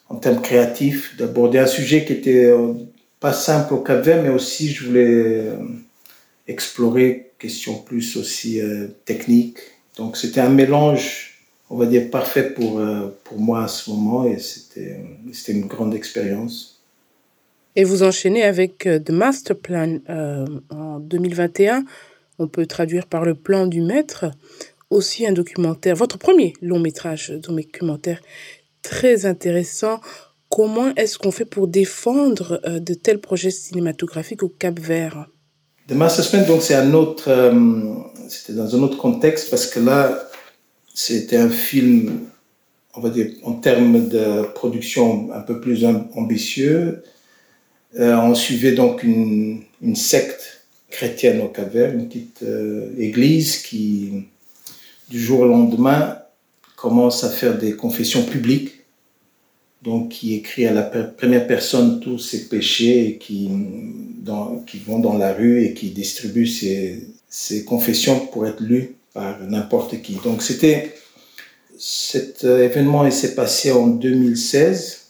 en 0.10 0.16
termes 0.16 0.42
créatifs, 0.42 1.16
d'aborder 1.18 1.60
un 1.60 1.68
sujet 1.68 2.06
qui 2.06 2.14
était 2.14 2.46
euh, 2.46 2.74
pas 3.20 3.34
simple 3.34 3.74
au 3.74 3.78
Cap 3.78 4.06
mais 4.06 4.30
aussi 4.30 4.72
je 4.72 4.86
voulais 4.86 5.06
euh, 5.06 5.58
explorer 6.48 7.32
questions 7.40 7.76
plus 7.76 8.16
aussi 8.18 8.62
euh, 8.62 8.88
techniques. 9.06 9.60
Donc 9.98 10.18
c'était 10.18 10.40
un 10.40 10.50
mélange, 10.50 11.27
on 11.70 11.78
va 11.78 11.86
dire, 11.86 12.10
parfait 12.10 12.52
pour, 12.52 12.82
pour 13.24 13.40
moi 13.40 13.64
à 13.64 13.68
ce 13.68 13.90
moment 13.90 14.26
et 14.26 14.40
c'était 14.40 15.52
une 15.52 15.66
grande 15.66 15.94
expérience. 15.94 16.82
Et 17.76 17.84
vous 17.84 18.04
enchaînez 18.04 18.44
avec 18.44 18.88
The 19.06 19.10
Master 19.10 19.58
Plan 19.58 20.00
en 20.70 21.00
2021. 21.00 21.84
On 22.40 22.48
peut 22.48 22.66
traduire 22.66 23.06
par 23.06 23.26
le 23.26 23.36
plan 23.36 23.68
du 23.68 23.82
maître. 23.82 24.26
Aussi 24.90 25.28
un 25.28 25.34
documentaire, 25.34 25.96
votre 25.96 26.18
premier 26.18 26.54
long 26.62 26.80
métrage 26.80 27.32
documentaire 27.32 28.22
très 28.82 29.26
intéressant. 29.26 30.00
Comment 30.50 30.96
est-ce 30.96 31.18
qu'on 31.18 31.32
fait 31.32 31.46
pour 31.46 31.68
défendre 31.68 32.62
euh, 32.66 32.80
de 32.80 32.94
tels 32.94 33.20
projets 33.20 33.52
cinématographiques 33.52 34.44
au 34.44 34.48
Cap 34.48 34.80
Vert? 34.80 35.28
The 35.90 35.94
Master 35.94 36.46
donc 36.46 36.62
c'est 36.62 36.76
un 36.76 36.94
autre, 36.94 37.30
euh, 37.30 37.52
c'était 38.30 38.54
dans 38.54 38.74
un 38.76 38.84
autre 38.84 38.98
contexte 38.98 39.50
parce 39.50 39.68
que 39.68 39.80
là, 39.80 40.27
c'était 41.00 41.38
un 41.38 41.52
film, 41.52 42.22
on 42.96 43.02
va 43.02 43.12
dire, 43.12 43.28
en 43.44 43.54
termes 43.54 44.10
de 44.10 44.42
production 44.56 45.32
un 45.32 45.42
peu 45.42 45.62
plus 45.62 45.86
ambitieux. 45.86 47.04
Euh, 48.00 48.16
on 48.18 48.34
suivait 48.34 48.72
donc 48.72 49.04
une, 49.04 49.62
secte 49.94 50.66
chrétienne 50.90 51.42
au 51.42 51.50
Cap 51.50 51.72
Vert, 51.72 51.94
une 51.94 52.08
petite 52.08 52.44
église 52.98 53.58
qui, 53.60 54.26
du 55.12 55.20
jour 55.20 55.42
au 55.42 55.48
lendemain, 55.48 56.18
commence 56.76 57.24
à 57.24 57.30
faire 57.30 57.60
des 57.60 57.74
confessions 57.74 58.24
publiques 58.24 58.74
donc 59.84 60.10
qui 60.10 60.34
écrit 60.34 60.66
à 60.66 60.74
la 60.74 60.82
première 60.82 61.46
personne 61.46 62.00
tous 62.00 62.18
ses 62.18 62.50
péchés 62.50 63.08
et 63.08 63.18
qui, 63.20 63.52
dans, 64.24 64.66
vont 64.88 64.98
dans 64.98 65.16
la 65.16 65.32
rue 65.32 65.64
et 65.64 65.76
qui 65.76 65.92
distribue 65.92 66.48
ses, 66.48 67.08
ses 67.30 67.64
confessions 67.66 68.26
pour 68.26 68.48
être 68.48 68.62
lues 68.62 68.97
n'importe 69.48 70.02
qui. 70.02 70.16
Donc 70.24 70.42
c'était 70.42 70.96
cet 71.78 72.44
événement 72.44 73.10
s'est 73.12 73.36
passé 73.36 73.72
en 73.72 73.88
2016 73.88 75.08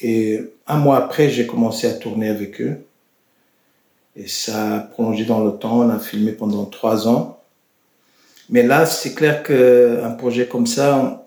et 0.00 0.40
un 0.66 0.78
mois 0.78 0.96
après 0.96 1.30
j'ai 1.30 1.46
commencé 1.46 1.86
à 1.86 1.92
tourner 1.92 2.28
avec 2.28 2.60
eux 2.60 2.84
et 4.16 4.28
ça 4.28 4.76
a 4.76 4.80
prolongé 4.80 5.24
dans 5.24 5.44
le 5.44 5.52
temps. 5.52 5.80
On 5.80 5.90
a 5.90 5.98
filmé 5.98 6.32
pendant 6.32 6.64
trois 6.66 7.08
ans. 7.08 7.40
Mais 8.50 8.62
là, 8.62 8.84
c'est 8.86 9.14
clair 9.14 9.42
qu'un 9.42 10.10
projet 10.10 10.46
comme 10.46 10.66
ça, 10.66 11.26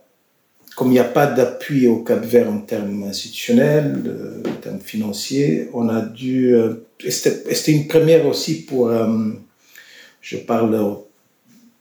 comme 0.75 0.89
il 0.89 0.93
n'y 0.93 0.99
a 0.99 1.03
pas 1.03 1.25
d'appui 1.25 1.87
au 1.87 2.03
Cap 2.03 2.23
Vert 2.23 2.49
en 2.49 2.59
termes 2.59 3.03
institutionnels, 3.03 4.03
euh, 4.05 4.43
en 4.47 4.61
termes 4.61 4.79
financiers, 4.79 5.69
on 5.73 5.89
a 5.89 6.01
dû. 6.01 6.53
Euh, 6.53 6.85
c'était 7.09 7.71
une 7.71 7.87
première 7.87 8.25
aussi 8.27 8.65
pour. 8.65 8.89
Euh, 8.89 9.29
je 10.21 10.37
parle 10.37 10.97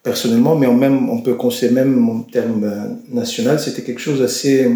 personnellement, 0.05 0.55
mais 0.55 0.69
on, 0.69 0.77
même, 0.77 1.11
on 1.11 1.21
peut 1.21 1.35
considérer 1.35 1.75
même 1.75 2.09
en 2.09 2.21
termes 2.21 3.01
national, 3.09 3.59
c'était 3.59 3.83
quelque 3.83 4.01
chose 4.01 4.23
assez. 4.23 4.71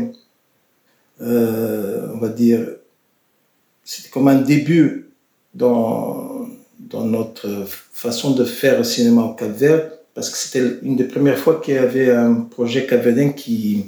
on 1.21 2.19
va 2.19 2.29
dire. 2.29 2.67
C'était 3.85 4.11
comme 4.11 4.29
un 4.29 4.41
début 4.43 5.11
dans, 5.55 6.47
dans 6.79 7.05
notre 7.05 7.49
façon 7.93 8.33
de 8.33 8.45
faire 8.45 8.85
cinéma 8.85 9.23
au 9.23 9.35
Cap 9.35 9.57
Vert, 9.57 9.91
parce 10.15 10.31
que 10.31 10.37
c'était 10.37 10.79
une 10.83 10.97
des 10.97 11.05
premières 11.05 11.39
fois 11.39 11.61
qu'il 11.61 11.75
y 11.75 11.79
avait 11.79 12.11
un 12.11 12.35
projet 12.35 12.87
capverdien 12.87 13.31
qui 13.31 13.87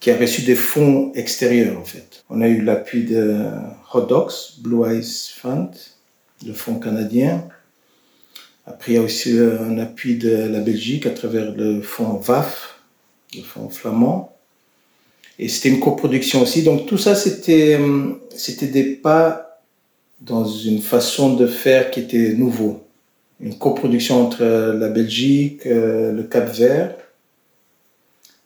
qui 0.00 0.10
a 0.10 0.16
reçu 0.16 0.42
des 0.42 0.54
fonds 0.54 1.12
extérieurs 1.14 1.78
en 1.78 1.84
fait. 1.84 2.24
On 2.30 2.40
a 2.40 2.48
eu 2.48 2.62
l'appui 2.62 3.04
de 3.04 3.36
Hot 3.92 4.02
Dogs, 4.02 4.32
Blue 4.60 4.88
Eyes 4.88 5.32
Fund, 5.34 5.70
le 6.46 6.52
fonds 6.52 6.78
canadien. 6.78 7.48
Après, 8.68 8.92
il 8.92 8.94
y 8.96 8.98
a 8.98 9.02
aussi 9.02 9.38
un 9.38 9.78
appui 9.78 10.16
de 10.16 10.30
la 10.30 10.60
Belgique 10.60 11.06
à 11.06 11.10
travers 11.10 11.52
le 11.54 11.80
fonds 11.80 12.14
VAF, 12.14 12.80
le 13.34 13.42
fonds 13.42 13.68
flamand. 13.68 14.36
Et 15.38 15.48
c'était 15.48 15.70
une 15.70 15.80
coproduction 15.80 16.42
aussi. 16.42 16.62
Donc 16.62 16.86
tout 16.86 16.98
ça, 16.98 17.14
c'était, 17.14 17.78
c'était 18.30 18.66
des 18.66 18.84
pas 18.84 19.60
dans 20.20 20.44
une 20.44 20.80
façon 20.82 21.34
de 21.34 21.46
faire 21.46 21.90
qui 21.90 22.00
était 22.00 22.34
nouveau. 22.34 22.84
Une 23.40 23.56
coproduction 23.56 24.20
entre 24.26 24.44
la 24.44 24.88
Belgique, 24.88 25.64
euh, 25.66 26.12
le 26.12 26.24
Cap 26.24 26.52
Vert, 26.52 26.94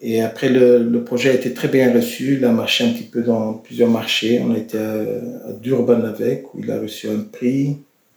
et 0.05 0.21
après, 0.21 0.49
le, 0.49 0.83
le, 0.83 1.05
projet 1.05 1.31
a 1.31 1.35
été 1.35 1.55
très 1.55 1.69
bien 1.69 1.95
reçu. 1.95 2.35
Il 2.35 2.45
a 2.45 2.51
marché 2.51 2.85
un 2.85 2.93
petit 2.93 3.05
peu 3.05 3.23
dans 3.23 3.55
plusieurs 3.55 3.89
marchés. 3.89 4.43
On 4.45 4.53
a 4.53 4.59
été 4.59 4.77
à, 4.77 5.53
Durban 5.53 6.03
avec, 6.03 6.53
où 6.53 6.59
il 6.59 6.71
a 6.73 6.81
reçu 6.81 7.09
un 7.09 7.21
prix. 7.21 7.77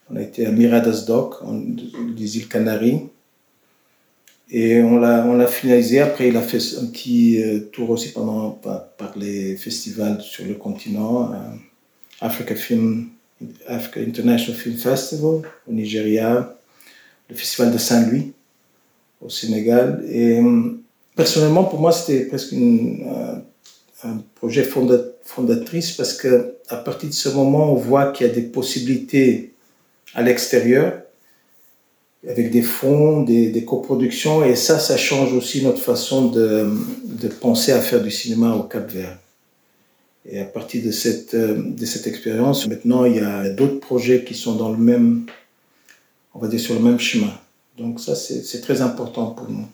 On 0.09 0.15
a 0.17 0.21
été 0.21 0.45
à 0.45 0.51
Miradas 0.51 1.05
Dock, 1.07 1.35
des 2.15 2.38
îles 2.38 2.47
Canaries. 2.47 3.01
Et 4.51 4.81
on 4.81 5.00
l'a, 5.00 5.47
finalisé. 5.47 6.00
Après, 6.00 6.27
il 6.27 6.38
a 6.38 6.41
fait 6.41 6.59
un 6.79 6.85
petit 6.85 7.41
euh, 7.41 7.62
tour 7.71 7.89
aussi 7.89 8.12
pendant, 8.12 8.51
par, 8.51 9.13
les 9.15 9.55
festivals 9.55 10.21
sur 10.21 10.45
le 10.45 10.53
continent. 10.53 11.33
Euh, 11.33 11.38
Africa 12.21 12.55
Film, 12.55 13.09
Africa 13.67 14.00
International 14.01 14.59
Film 14.59 14.77
Festival 14.77 15.41
au 15.67 15.71
Nigeria, 15.71 16.55
le 17.29 17.35
festival 17.35 17.74
de 17.74 17.77
Saint-Louis 17.77 18.33
au 19.19 19.29
Sénégal. 19.29 20.05
Et 20.09 20.39
personnellement, 21.15 21.63
pour 21.63 21.79
moi, 21.79 21.91
c'était 21.91 22.25
presque 22.25 22.53
euh, 22.53 23.35
un 24.03 24.17
projet 24.35 24.63
fondatrice 25.24 25.93
parce 25.93 26.13
que 26.13 26.55
partir 26.77 27.09
de 27.09 27.13
ce 27.13 27.29
moment, 27.29 27.74
on 27.74 27.75
voit 27.75 28.12
qu'il 28.12 28.27
y 28.27 28.29
a 28.29 28.33
des 28.33 28.43
possibilités 28.43 29.54
à 30.15 30.22
l'extérieur 30.22 31.01
avec 32.27 32.50
des 32.50 32.63
fonds, 32.63 33.22
des, 33.22 33.65
coproductions, 33.65 34.43
et 34.43 34.55
ça, 34.55 34.79
ça 34.79 34.98
change 34.98 35.31
aussi 35.34 35.63
notre 35.63 35.79
façon 35.79 36.29
de, 36.29 36.67
penser 37.39 37.72
à 37.72 37.79
faire 37.79 38.01
du 38.01 38.10
cinéma 38.10 38.55
au 38.55 38.63
Cap 38.63 38.89
Vert. 38.89 39.19
Et 40.27 40.39
à 40.39 40.45
partir 40.45 40.84
de 40.84 40.89
cette, 40.89 41.36
euh, 41.36 41.62
de 41.63 41.86
cette 41.86 42.07
expérience, 42.07 42.67
maintenant, 42.67 43.05
il 43.05 43.17
y 43.17 43.19
a 43.19 43.50
d'autres 43.50 43.79
projets 43.79 44.24
qui 44.24 44.34
sont 44.34 44.55
dans 44.55 44.72
le 44.72 44.77
même, 44.77 45.27
on 46.34 46.39
va 46.39 46.48
dire, 46.48 46.60
sur 46.60 46.74
le 46.74 46.79
même 46.79 47.00
chemin. 47.00 47.31
Donc 47.77 48.00
ça, 48.00 48.15
c'est 48.15 48.62
très 48.62 48.81
important 48.81 49.27
pour 49.27 49.48
nous 49.48 49.67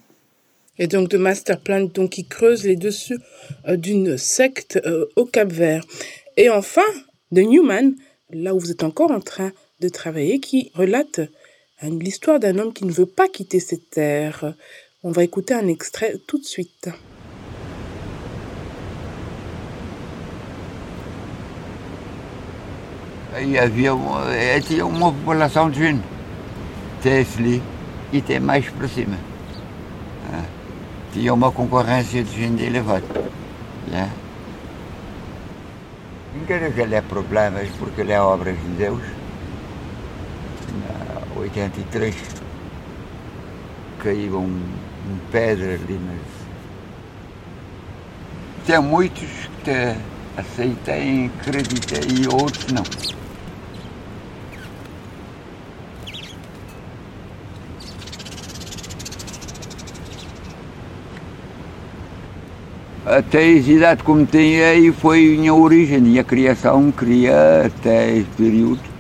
et 0.82 0.88
donc 0.88 1.10
de 1.10 1.18
master 1.18 1.60
plan 1.60 1.82
donc, 1.82 2.10
qui 2.10 2.26
creuse 2.26 2.64
les 2.64 2.76
dessus 2.76 3.20
euh, 3.68 3.78
d'une 3.78 4.18
secte 4.18 4.80
euh, 4.86 5.06
au 5.16 5.26
Cap 5.26 5.52
Vert. 5.52 5.86
Et 6.38 6.50
enfin, 6.50 6.82
de 7.32 7.42
Newman, 7.42 7.94
là 8.32 8.56
où 8.56 8.60
vous 8.60 8.72
êtes 8.72 8.84
encore 8.84 9.12
en 9.12 9.20
train 9.20 9.52
de 9.82 9.90
travailler, 9.90 10.40
qui 10.40 10.72
relate 10.76 11.20
l'histoire 11.82 12.40
d'un 12.40 12.58
homme 12.60 12.72
qui 12.72 12.86
ne 12.86 12.92
veut 12.92 13.06
pas 13.06 13.28
quitter 13.28 13.60
cette 13.60 13.90
terre. 13.90 14.54
On 15.04 15.12
va 15.12 15.24
écouter 15.24 15.54
un 15.54 15.68
extrait 15.68 16.16
tout 16.28 16.38
de 16.38 16.46
suite. 16.46 16.90
Il 23.42 23.50
y 23.50 23.58
avait 23.58 23.88
une 23.88 25.00
population 25.00 25.74
jeune. 25.74 26.02
Tesla, 27.02 27.58
était 28.14 28.40
mais 28.40 28.62
pour 28.62 28.88
cima 28.88 29.18
tinha 31.12 31.34
uma 31.34 31.52
concorrência 31.52 32.24
de 32.24 32.32
gente 32.32 32.64
elevada. 32.64 33.06
Né? 33.88 34.10
Não 36.34 36.46
quero 36.46 36.72
que 36.72 36.82
é 36.82 37.02
problemas, 37.02 37.68
porque 37.78 38.02
ele 38.02 38.14
é 38.14 38.22
obras 38.22 38.56
de 38.58 38.70
Deus. 38.78 39.02
Na 41.42 41.48
83 41.48 42.16
caiu 43.98 44.38
um, 44.38 44.44
um 44.44 45.18
pedra 45.32 45.74
ali, 45.74 46.00
mas 46.06 46.20
tem 48.68 48.80
muitos 48.80 49.28
que 49.64 49.96
aceitem, 50.38 51.32
acreditem 51.40 52.02
e 52.22 52.28
outros 52.28 52.68
não. 52.72 52.84
Até 63.04 63.58
as 63.58 63.68
idades 63.68 64.04
como 64.04 64.28
tem 64.28 64.64
aí 64.64 64.92
foi 64.92 65.38
minha 65.40 65.56
origem, 65.56 66.02
minha 66.02 66.24
criação, 66.24 66.92
cria 66.92 67.66
até 67.66 68.16
esse 68.16 68.30
período. 68.38 68.91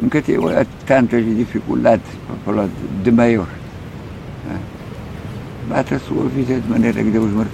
Nunca 0.00 0.20
tive 0.20 0.42
tantas 0.84 1.24
dificuldades 1.24 2.06
para 2.26 2.36
falar 2.44 2.68
de 3.02 3.10
maior. 3.10 3.48
Bate 5.68 5.94
a 5.94 5.98
sua 5.98 6.28
vida 6.28 6.60
de 6.60 6.68
maneira 6.68 7.02
que 7.02 7.10
Deus 7.10 7.32
marca. 7.32 7.50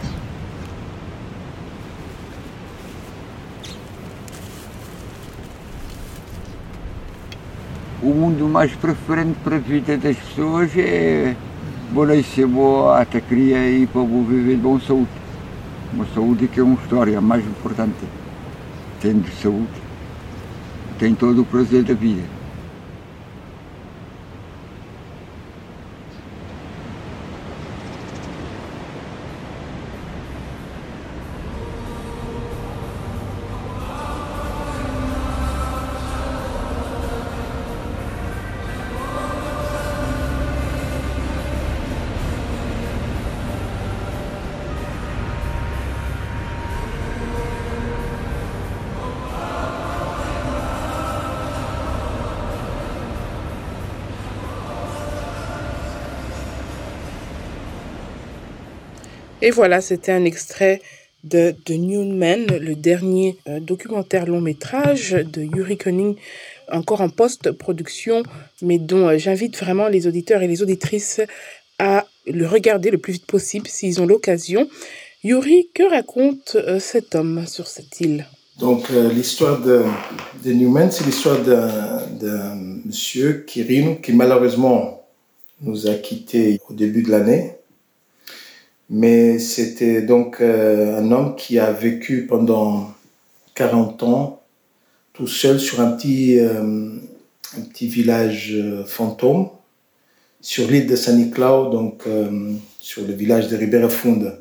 O 8.02 8.12
mundo 8.12 8.48
mais 8.48 8.72
preferente 8.72 9.38
para 9.44 9.56
a 9.56 9.60
vida 9.60 9.96
das 9.96 10.16
pessoas 10.16 10.76
é 10.76 11.36
boa 11.92 12.22
ser 12.22 12.46
boa, 12.46 13.00
até 13.00 13.20
cria 13.20 13.70
e 13.70 13.86
para 13.86 14.02
viver 14.02 14.56
de 14.56 14.62
boa 14.62 14.80
saúde. 14.80 15.08
Uma 15.92 16.04
saúde 16.12 16.48
que 16.48 16.58
é 16.58 16.62
uma 16.62 16.74
história 16.82 17.20
mais 17.20 17.44
importante. 17.46 18.04
Tendo 19.00 19.26
saúde, 19.40 19.81
tem 21.02 21.16
todo 21.16 21.42
o 21.42 21.44
prazer 21.44 21.82
da 21.82 21.94
vida. 21.94 22.41
Et 59.44 59.50
voilà, 59.50 59.80
c'était 59.80 60.12
un 60.12 60.24
extrait 60.24 60.80
de 61.24 61.52
The 61.64 61.70
New 61.70 62.04
Man, 62.04 62.46
le 62.46 62.76
dernier 62.76 63.36
euh, 63.48 63.58
documentaire 63.58 64.24
long 64.24 64.40
métrage 64.40 65.10
de 65.10 65.42
Yuri 65.42 65.76
Koenig, 65.76 66.16
encore 66.70 67.00
en 67.00 67.08
post-production, 67.08 68.22
mais 68.62 68.78
dont 68.78 69.08
euh, 69.08 69.18
j'invite 69.18 69.58
vraiment 69.58 69.88
les 69.88 70.06
auditeurs 70.06 70.42
et 70.42 70.46
les 70.46 70.62
auditrices 70.62 71.20
à 71.80 72.06
le 72.28 72.46
regarder 72.46 72.92
le 72.92 72.98
plus 72.98 73.14
vite 73.14 73.26
possible 73.26 73.66
s'ils 73.66 74.00
ont 74.00 74.06
l'occasion. 74.06 74.68
Yuri, 75.24 75.68
que 75.74 75.90
raconte 75.90 76.54
euh, 76.54 76.78
cet 76.78 77.16
homme 77.16 77.44
sur 77.48 77.66
cette 77.66 78.00
île? 78.00 78.26
Donc 78.60 78.90
l'histoire 78.90 79.60
de, 79.60 79.82
Newman, 80.44 80.92
c'est 80.92 81.04
l'histoire 81.04 81.40
d'un 81.40 82.54
monsieur, 82.84 83.44
Kirin, 83.44 83.96
qui 83.96 84.12
malheureusement 84.12 85.04
nous 85.62 85.88
a 85.88 85.94
quittés 85.94 86.60
au 86.68 86.74
début 86.74 87.02
de 87.02 87.10
l'année. 87.10 87.56
Mais 88.92 89.38
c'était 89.38 90.02
donc 90.02 90.40
euh, 90.40 90.98
un 90.98 91.10
homme 91.10 91.34
qui 91.34 91.58
a 91.58 91.72
vécu 91.72 92.26
pendant 92.26 92.92
40 93.54 94.02
ans 94.02 94.42
tout 95.14 95.26
seul 95.26 95.58
sur 95.58 95.80
un 95.80 95.92
petit, 95.92 96.38
euh, 96.38 96.90
un 97.56 97.60
petit 97.62 97.88
village 97.88 98.52
euh, 98.52 98.84
fantôme 98.84 99.48
sur 100.42 100.70
l'île 100.70 100.86
de 100.86 100.96
Saint-Nicolas, 100.96 101.68
donc 101.70 102.02
sur 102.80 103.06
le 103.06 103.12
village 103.12 103.46
de 103.46 103.56
Ribeira-Funda. 103.56 104.40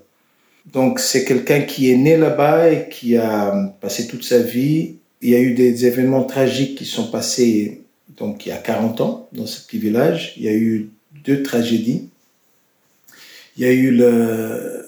Donc 0.66 1.00
c'est 1.00 1.26
quelqu'un 1.26 1.62
qui 1.62 1.92
est 1.92 1.96
né 1.96 2.18
là-bas 2.18 2.72
et 2.72 2.90
qui 2.90 3.18
a 3.18 3.72
passé 3.80 4.08
toute 4.08 4.24
sa 4.24 4.40
vie. 4.40 4.96
Il 5.22 5.30
y 5.30 5.36
a 5.36 5.40
eu 5.40 5.54
des 5.54 5.86
événements 5.86 6.24
tragiques 6.24 6.76
qui 6.76 6.86
sont 6.86 7.12
passés 7.12 7.82
donc 8.18 8.46
il 8.46 8.50
y 8.50 8.52
a 8.52 8.58
40 8.58 9.02
ans 9.02 9.30
dans 9.32 9.46
ce 9.46 9.66
petit 9.66 9.80
village. 9.80 10.34
Il 10.38 10.44
y 10.44 10.48
a 10.48 10.54
eu 10.54 10.90
deux 11.26 11.44
tragédies. 11.44 12.10
Il 13.58 13.64
y 13.64 13.66
a 13.66 13.72
eu 13.72 13.92
le, 13.92 14.86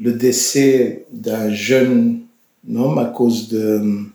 le 0.00 0.12
décès 0.12 1.06
d'un 1.12 1.52
jeune 1.52 2.22
homme 2.74 2.98
à 2.98 3.06
cause 3.06 3.48
d'un 3.48 4.06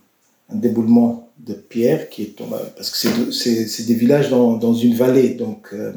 déboulement 0.52 1.30
de 1.40 1.54
pierre 1.54 2.10
qui 2.10 2.24
est 2.24 2.36
tombé, 2.36 2.58
parce 2.76 2.92
que 2.92 3.32
c'est 3.32 3.86
des 3.86 3.94
villages 3.94 4.30
dans, 4.30 4.58
dans, 4.58 4.74
une 4.74 4.96
vallée, 4.96 5.30
donc 5.30 5.70
euh, 5.74 5.94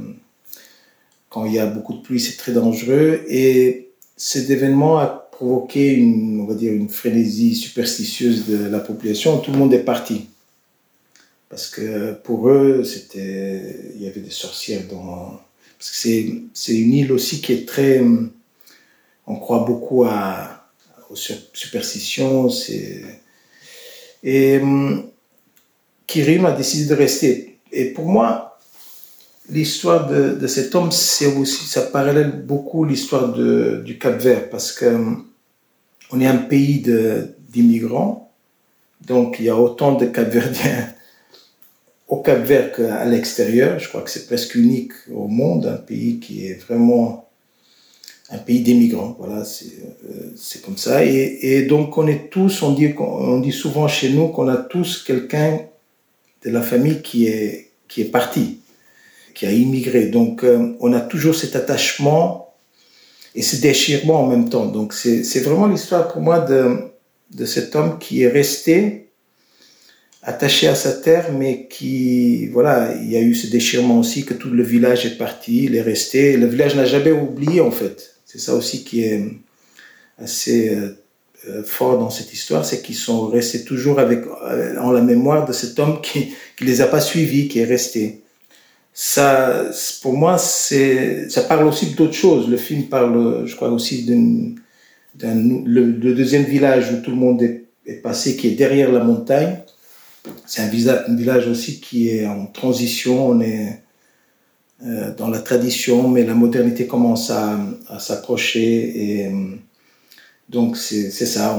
quand 1.28 1.46
il 1.46 1.54
y 1.54 1.58
a 1.58 1.66
beaucoup 1.66 1.94
de 1.94 2.02
pluie, 2.02 2.20
c'est 2.20 2.36
très 2.36 2.52
dangereux. 2.52 3.22
Et 3.28 3.88
cet 4.16 4.50
événement 4.50 4.98
a 4.98 5.06
provoqué 5.06 5.94
une, 5.94 6.40
on 6.40 6.44
va 6.44 6.54
dire, 6.54 6.72
une 6.72 6.88
frénésie 6.88 7.54
superstitieuse 7.54 8.46
de 8.46 8.68
la 8.68 8.78
population. 8.78 9.38
Tout 9.38 9.50
le 9.50 9.58
monde 9.58 9.74
est 9.74 9.82
parti. 9.82 10.26
Parce 11.48 11.68
que 11.68 12.12
pour 12.12 12.48
eux, 12.48 12.84
c'était, 12.84 13.92
il 13.96 14.02
y 14.02 14.06
avait 14.06 14.20
des 14.20 14.30
sorcières 14.30 14.82
dans, 14.90 15.40
parce 15.82 15.90
que 15.90 16.08
c'est 16.54 16.76
une 16.76 16.94
île 16.94 17.10
aussi 17.10 17.40
qui 17.40 17.52
est 17.54 17.66
très. 17.66 18.00
On 19.26 19.34
croit 19.34 19.64
beaucoup 19.64 20.04
à, 20.04 20.70
aux 21.10 21.16
superstitions. 21.16 22.48
Et 24.22 24.60
Kirim 26.06 26.44
a 26.44 26.52
décidé 26.52 26.88
de 26.88 26.94
rester. 26.94 27.58
Et 27.72 27.86
pour 27.86 28.06
moi, 28.06 28.60
l'histoire 29.48 30.06
de, 30.06 30.36
de, 30.40 30.46
cet 30.46 30.72
homme, 30.76 30.92
c'est 30.92 31.26
aussi, 31.26 31.66
ça 31.66 31.82
parallèle 31.82 32.30
beaucoup 32.30 32.84
l'histoire 32.84 33.32
du 33.32 33.98
Cap 33.98 34.20
Vert, 34.20 34.50
parce 34.50 34.70
que 34.70 35.16
on 36.12 36.20
est 36.20 36.28
un 36.28 36.36
pays 36.36 36.80
d'immigrants, 37.48 38.32
donc 39.04 39.38
il 39.40 39.46
y 39.46 39.50
a 39.50 39.56
autant 39.56 39.96
de 39.96 40.06
Capverdiens 40.06 40.94
au 42.12 42.16
Cap 42.16 42.44
Vert 42.44 42.72
qu'à 42.72 43.06
l'extérieur. 43.06 43.78
Je 43.78 43.88
crois 43.88 44.02
que 44.02 44.10
c'est 44.10 44.26
presque 44.26 44.54
unique 44.54 44.92
au 45.10 45.28
monde, 45.28 45.64
un 45.64 45.82
pays 45.90 46.18
qui 46.20 46.46
est 46.46 46.60
vraiment 46.66 47.30
un 48.28 48.36
pays 48.36 48.60
d'émigrants. 48.60 49.16
Voilà, 49.18 49.46
c'est 49.46 49.72
euh, 50.10 50.60
comme 50.62 50.76
ça. 50.76 51.06
Et, 51.06 51.38
et, 51.40 51.62
donc 51.62 51.96
on 51.96 52.06
est 52.06 52.28
tous, 52.28 52.62
on 52.62 52.72
dit, 52.72 52.92
on 52.98 53.40
dit 53.40 53.50
souvent 53.50 53.88
chez 53.88 54.10
nous 54.10 54.28
qu'on 54.28 54.48
a 54.48 54.58
tous 54.58 55.02
quelqu'un 55.02 55.60
de 56.44 56.50
la 56.50 56.60
famille 56.60 57.00
qui 57.00 57.28
est, 57.28 57.70
qui 57.88 58.02
est 58.02 58.10
parti, 58.18 58.58
qui 59.34 59.46
a 59.46 59.50
immigré. 59.50 60.08
Donc 60.08 60.44
euh, 60.44 60.76
on 60.80 60.92
a 60.92 61.00
toujours 61.00 61.34
cet 61.34 61.56
attachement 61.56 62.52
et 63.34 63.40
ce 63.40 63.56
déchirement 63.56 64.20
en 64.20 64.26
même 64.26 64.50
temps. 64.50 64.66
Donc 64.66 64.92
c'est 64.92 65.40
vraiment 65.40 65.66
l'histoire 65.66 66.12
pour 66.12 66.20
moi 66.20 66.40
de, 66.40 66.76
de 67.30 67.46
cet 67.46 67.74
homme 67.74 67.98
qui 67.98 68.22
est 68.22 68.28
resté 68.28 69.01
attaché 70.22 70.68
à 70.68 70.74
sa 70.74 70.92
terre, 70.92 71.32
mais 71.32 71.66
qui, 71.68 72.46
voilà, 72.48 72.94
il 72.94 73.10
y 73.10 73.16
a 73.16 73.20
eu 73.20 73.34
ce 73.34 73.48
déchirement 73.48 73.98
aussi, 73.98 74.24
que 74.24 74.34
tout 74.34 74.50
le 74.50 74.62
village 74.62 75.04
est 75.04 75.18
parti, 75.18 75.64
il 75.64 75.74
est 75.74 75.82
resté. 75.82 76.36
Le 76.36 76.46
village 76.46 76.76
n'a 76.76 76.84
jamais 76.84 77.10
oublié, 77.10 77.60
en 77.60 77.72
fait. 77.72 78.16
C'est 78.24 78.38
ça 78.38 78.54
aussi 78.54 78.84
qui 78.84 79.02
est 79.02 79.24
assez 80.18 80.74
euh, 80.74 80.96
euh, 81.48 81.62
fort 81.64 81.98
dans 81.98 82.10
cette 82.10 82.32
histoire, 82.32 82.64
c'est 82.64 82.82
qu'ils 82.82 82.94
sont 82.94 83.26
restés 83.26 83.64
toujours 83.64 83.98
avec, 83.98 84.20
euh, 84.44 84.76
en 84.78 84.92
la 84.92 85.00
mémoire 85.00 85.44
de 85.46 85.52
cet 85.52 85.78
homme 85.80 86.00
qui, 86.00 86.32
qui 86.56 86.64
les 86.64 86.80
a 86.80 86.86
pas 86.86 87.00
suivis, 87.00 87.48
qui 87.48 87.58
est 87.58 87.64
resté. 87.64 88.20
Ça, 88.94 89.70
pour 90.02 90.12
moi, 90.12 90.38
c'est, 90.38 91.28
ça 91.30 91.42
parle 91.42 91.66
aussi 91.66 91.94
d'autres 91.94 92.12
choses. 92.12 92.48
Le 92.48 92.58
film 92.58 92.84
parle, 92.84 93.44
je 93.46 93.56
crois 93.56 93.70
aussi 93.70 94.04
d'un, 94.04 95.34
le, 95.64 95.86
le, 95.86 96.14
deuxième 96.14 96.44
village 96.44 96.92
où 96.92 97.02
tout 97.02 97.10
le 97.10 97.16
monde 97.16 97.42
est, 97.42 97.64
est 97.86 98.02
passé, 98.02 98.36
qui 98.36 98.48
est 98.48 98.54
derrière 98.54 98.92
la 98.92 99.02
montagne 99.02 99.62
c'est 100.46 100.62
un, 100.62 100.68
village 100.68 101.48
aussi 101.48 101.80
qui 101.80 102.08
est 102.08 102.26
en 102.26 102.46
transition. 102.46 103.28
On 103.28 103.40
est 103.40 103.82
euh, 104.84 105.14
dans 105.14 105.28
la 105.28 105.40
tradition, 105.40 106.08
mais 106.08 106.24
la 106.24 106.34
modernité 106.34 106.86
commence 106.86 107.30
à, 107.30 107.58
s'approcher. 107.98 109.22
Et 109.24 109.32
donc, 110.48 110.76
c'est 110.76 111.10
ça. 111.10 111.58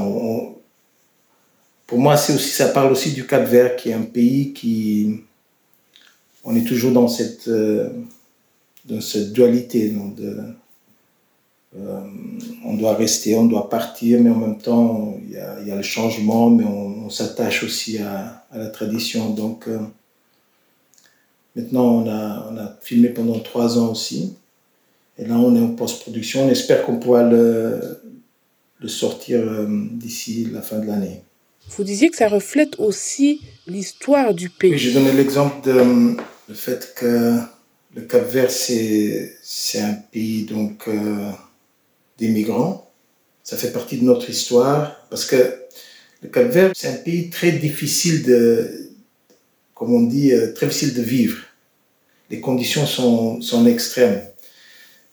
pour 1.86 1.98
moi, 1.98 2.14
aussi, 2.14 2.38
ça 2.38 2.68
parle 2.68 2.92
aussi 2.92 3.12
du 3.12 3.26
Cap 3.26 3.46
Vert, 3.46 3.76
qui 3.76 3.90
est 3.90 3.94
un 3.94 4.02
pays 4.02 4.52
qui. 4.52 5.20
On 6.46 6.54
est 6.54 6.64
toujours 6.64 6.92
dans 6.92 7.08
cette, 7.08 7.48
euh, 7.48 7.88
dans 8.84 9.00
cette 9.00 9.32
dualité. 9.32 9.94
Euh, 11.76 12.00
on 12.64 12.74
doit 12.74 12.94
rester, 12.94 13.34
on 13.34 13.46
doit 13.46 13.70
partir, 13.70 14.20
mais 14.20 14.28
en 14.30 14.36
même 14.36 14.58
temps, 14.58 15.18
il 15.26 15.32
y 15.32 15.38
a, 15.38 15.60
y 15.62 15.70
a 15.70 15.76
le 15.76 15.82
changement, 15.82 16.50
mais 16.50 16.64
s'attache 17.10 17.62
aussi 17.62 17.98
à, 17.98 18.46
à, 18.50 18.58
la 18.58 18.68
tradition. 18.68 19.30
Donc, 19.30 19.68
euh, 19.68 19.78
maintenant, 21.56 22.02
on 22.02 22.08
a, 22.08 22.48
on 22.50 22.56
a 22.56 22.76
filmé 22.80 23.08
pendant 23.08 23.38
trois 23.40 23.78
ans 23.78 23.90
aussi. 23.90 24.34
Et 25.18 25.24
là, 25.26 25.38
on 25.38 25.54
est 25.54 25.60
en 25.60 25.74
post-production. 25.74 26.46
On 26.46 26.50
espère 26.50 26.82
qu'on 26.82 26.98
pourra 26.98 27.22
le, 27.22 28.00
le 28.80 28.88
sortir 28.88 29.40
euh, 29.40 29.66
d'ici 29.92 30.48
la 30.52 30.62
fin 30.62 30.78
de 30.78 30.86
l'année. 30.86 31.22
Vous 31.70 31.84
disiez 31.84 32.10
que 32.10 32.16
ça 32.16 32.28
reflète 32.28 32.78
aussi 32.78 33.40
l'histoire 33.66 34.34
du 34.34 34.50
pays. 34.50 34.72
Oui, 34.72 34.78
j'ai 34.78 34.92
donné 34.92 35.12
l'exemple 35.12 35.66
de 35.66 36.16
le 36.46 36.54
fait 36.54 36.92
que 36.94 37.38
le 37.94 38.02
Cap-Vert, 38.02 38.50
c'est 38.50 39.80
un 39.80 39.94
pays 39.94 40.44
donc, 40.44 40.86
des 42.18 42.28
migrants. 42.28 42.90
ça 43.42 43.56
fait 43.56 43.72
partie 43.72 43.98
de 43.98 44.04
notre 44.04 44.30
histoire, 44.30 45.06
parce 45.10 45.24
que 45.24 45.36
le 46.24 46.30
Cap-Vert, 46.30 46.72
c'est 46.74 46.88
un 46.88 46.96
pays 46.96 47.28
très 47.28 47.52
difficile 47.52 48.22
de, 48.22 48.88
comme 49.74 49.92
on 49.92 50.04
dit, 50.04 50.32
euh, 50.32 50.54
très 50.54 50.66
difficile 50.66 50.94
de 50.94 51.02
vivre. 51.02 51.36
Les 52.30 52.40
conditions 52.40 52.86
sont, 52.86 53.42
sont 53.42 53.66
extrêmes. 53.66 54.22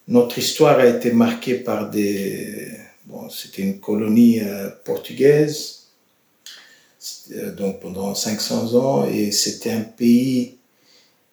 Notre 0.08 0.40
histoire 0.40 0.80
a 0.80 0.88
été 0.88 1.12
marquée 1.12 1.56
par 1.56 1.90
des... 1.90 2.70
Bon, 3.08 3.30
c'était 3.30 3.62
une 3.64 3.82
colonie 3.82 4.40
euh, 4.40 4.70
portugaise, 4.86 5.88
euh, 7.34 7.52
donc 7.52 7.82
pendant 7.82 8.16
500 8.16 8.76
ans, 8.76 9.06
et 9.06 9.32
c'était 9.32 9.72
un 9.72 9.82
pays 9.82 10.56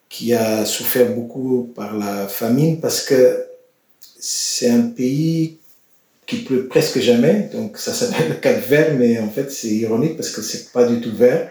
qui 0.09 0.35
a 0.35 0.65
souffert 0.65 1.15
beaucoup 1.15 1.71
par 1.77 1.97
la 1.97 2.27
famine 2.27 2.81
parce 2.81 3.03
que 3.03 3.45
c'est 4.19 4.71
un 4.71 4.89
pays 4.89 5.59
qui 6.29 6.37
pleut 6.37 6.67
presque 6.67 7.01
jamais, 7.01 7.49
donc 7.53 7.79
ça 7.79 7.95
s'appelle 7.95 8.29
le 8.29 8.35
Cap 8.35 8.61
Vert, 8.69 8.95
mais 8.97 9.19
en 9.19 9.31
fait 9.31 9.51
c'est 9.51 9.69
ironique 9.69 10.17
parce 10.17 10.31
que 10.31 10.43
c'est 10.43 10.71
pas 10.73 10.87
du 10.87 11.01
tout 11.01 11.17
vert. 11.17 11.51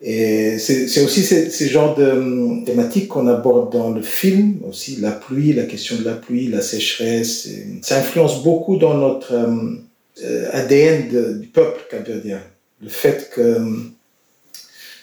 Et 0.00 0.58
c'est 0.58 1.02
aussi 1.02 1.22
ces, 1.22 1.50
ces 1.50 1.68
genres 1.68 1.94
de 1.94 2.10
hum, 2.10 2.64
thématiques 2.64 3.08
qu'on 3.08 3.26
aborde 3.26 3.72
dans 3.72 3.90
le 3.90 4.02
film, 4.02 4.58
aussi 4.68 4.96
la 4.96 5.12
pluie, 5.12 5.52
la 5.52 5.64
question 5.64 5.96
de 5.96 6.04
la 6.04 6.14
pluie, 6.14 6.48
la 6.48 6.62
sécheresse. 6.62 7.48
ça 7.82 7.98
influence 7.98 8.42
beaucoup 8.42 8.76
dans 8.76 8.94
notre 8.94 9.34
hum, 9.34 9.84
euh, 10.24 10.48
ADN 10.52 11.40
du 11.40 11.46
peuple 11.46 11.82
capverdien. 11.90 12.40
Le 12.82 12.88
fait 12.88 13.30
que 13.34 13.56
hum, 13.56 13.92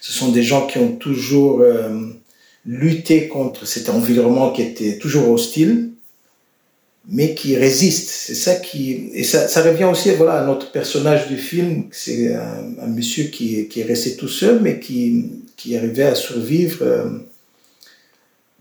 ce 0.02 0.12
sont 0.12 0.32
des 0.32 0.42
gens 0.42 0.66
qui 0.66 0.80
ont 0.80 0.94
toujours 0.94 1.64
lutté 2.66 3.28
contre 3.28 3.68
cet 3.68 3.88
environnement 3.88 4.52
qui 4.52 4.64
était 4.64 4.98
toujours 4.98 5.30
hostile 5.30 5.92
mais 7.08 7.34
qui 7.36 7.56
résiste. 7.56 8.10
C'est 8.10 8.36
ça 8.36 8.56
qui 8.56 9.10
et 9.14 9.24
ça, 9.24 9.48
revient 9.64 9.86
aussi 9.86 10.12
voilà 10.12 10.42
à 10.42 10.46
notre 10.46 10.72
personnage 10.72 11.28
du 11.28 11.38
film. 11.38 11.86
C'est 11.92 12.34
un, 12.36 12.88
monsieur 12.88 13.26
qui, 13.26 13.68
qui 13.68 13.82
est 13.82 13.86
resté 13.86 14.16
tout 14.16 14.28
seul, 14.28 14.62
mais 14.62 14.80
qui 14.80 15.26
qui 15.58 15.78
arrivait 15.78 16.04
à 16.04 16.16
survivre, 16.16 16.80
euh, 16.82 17.10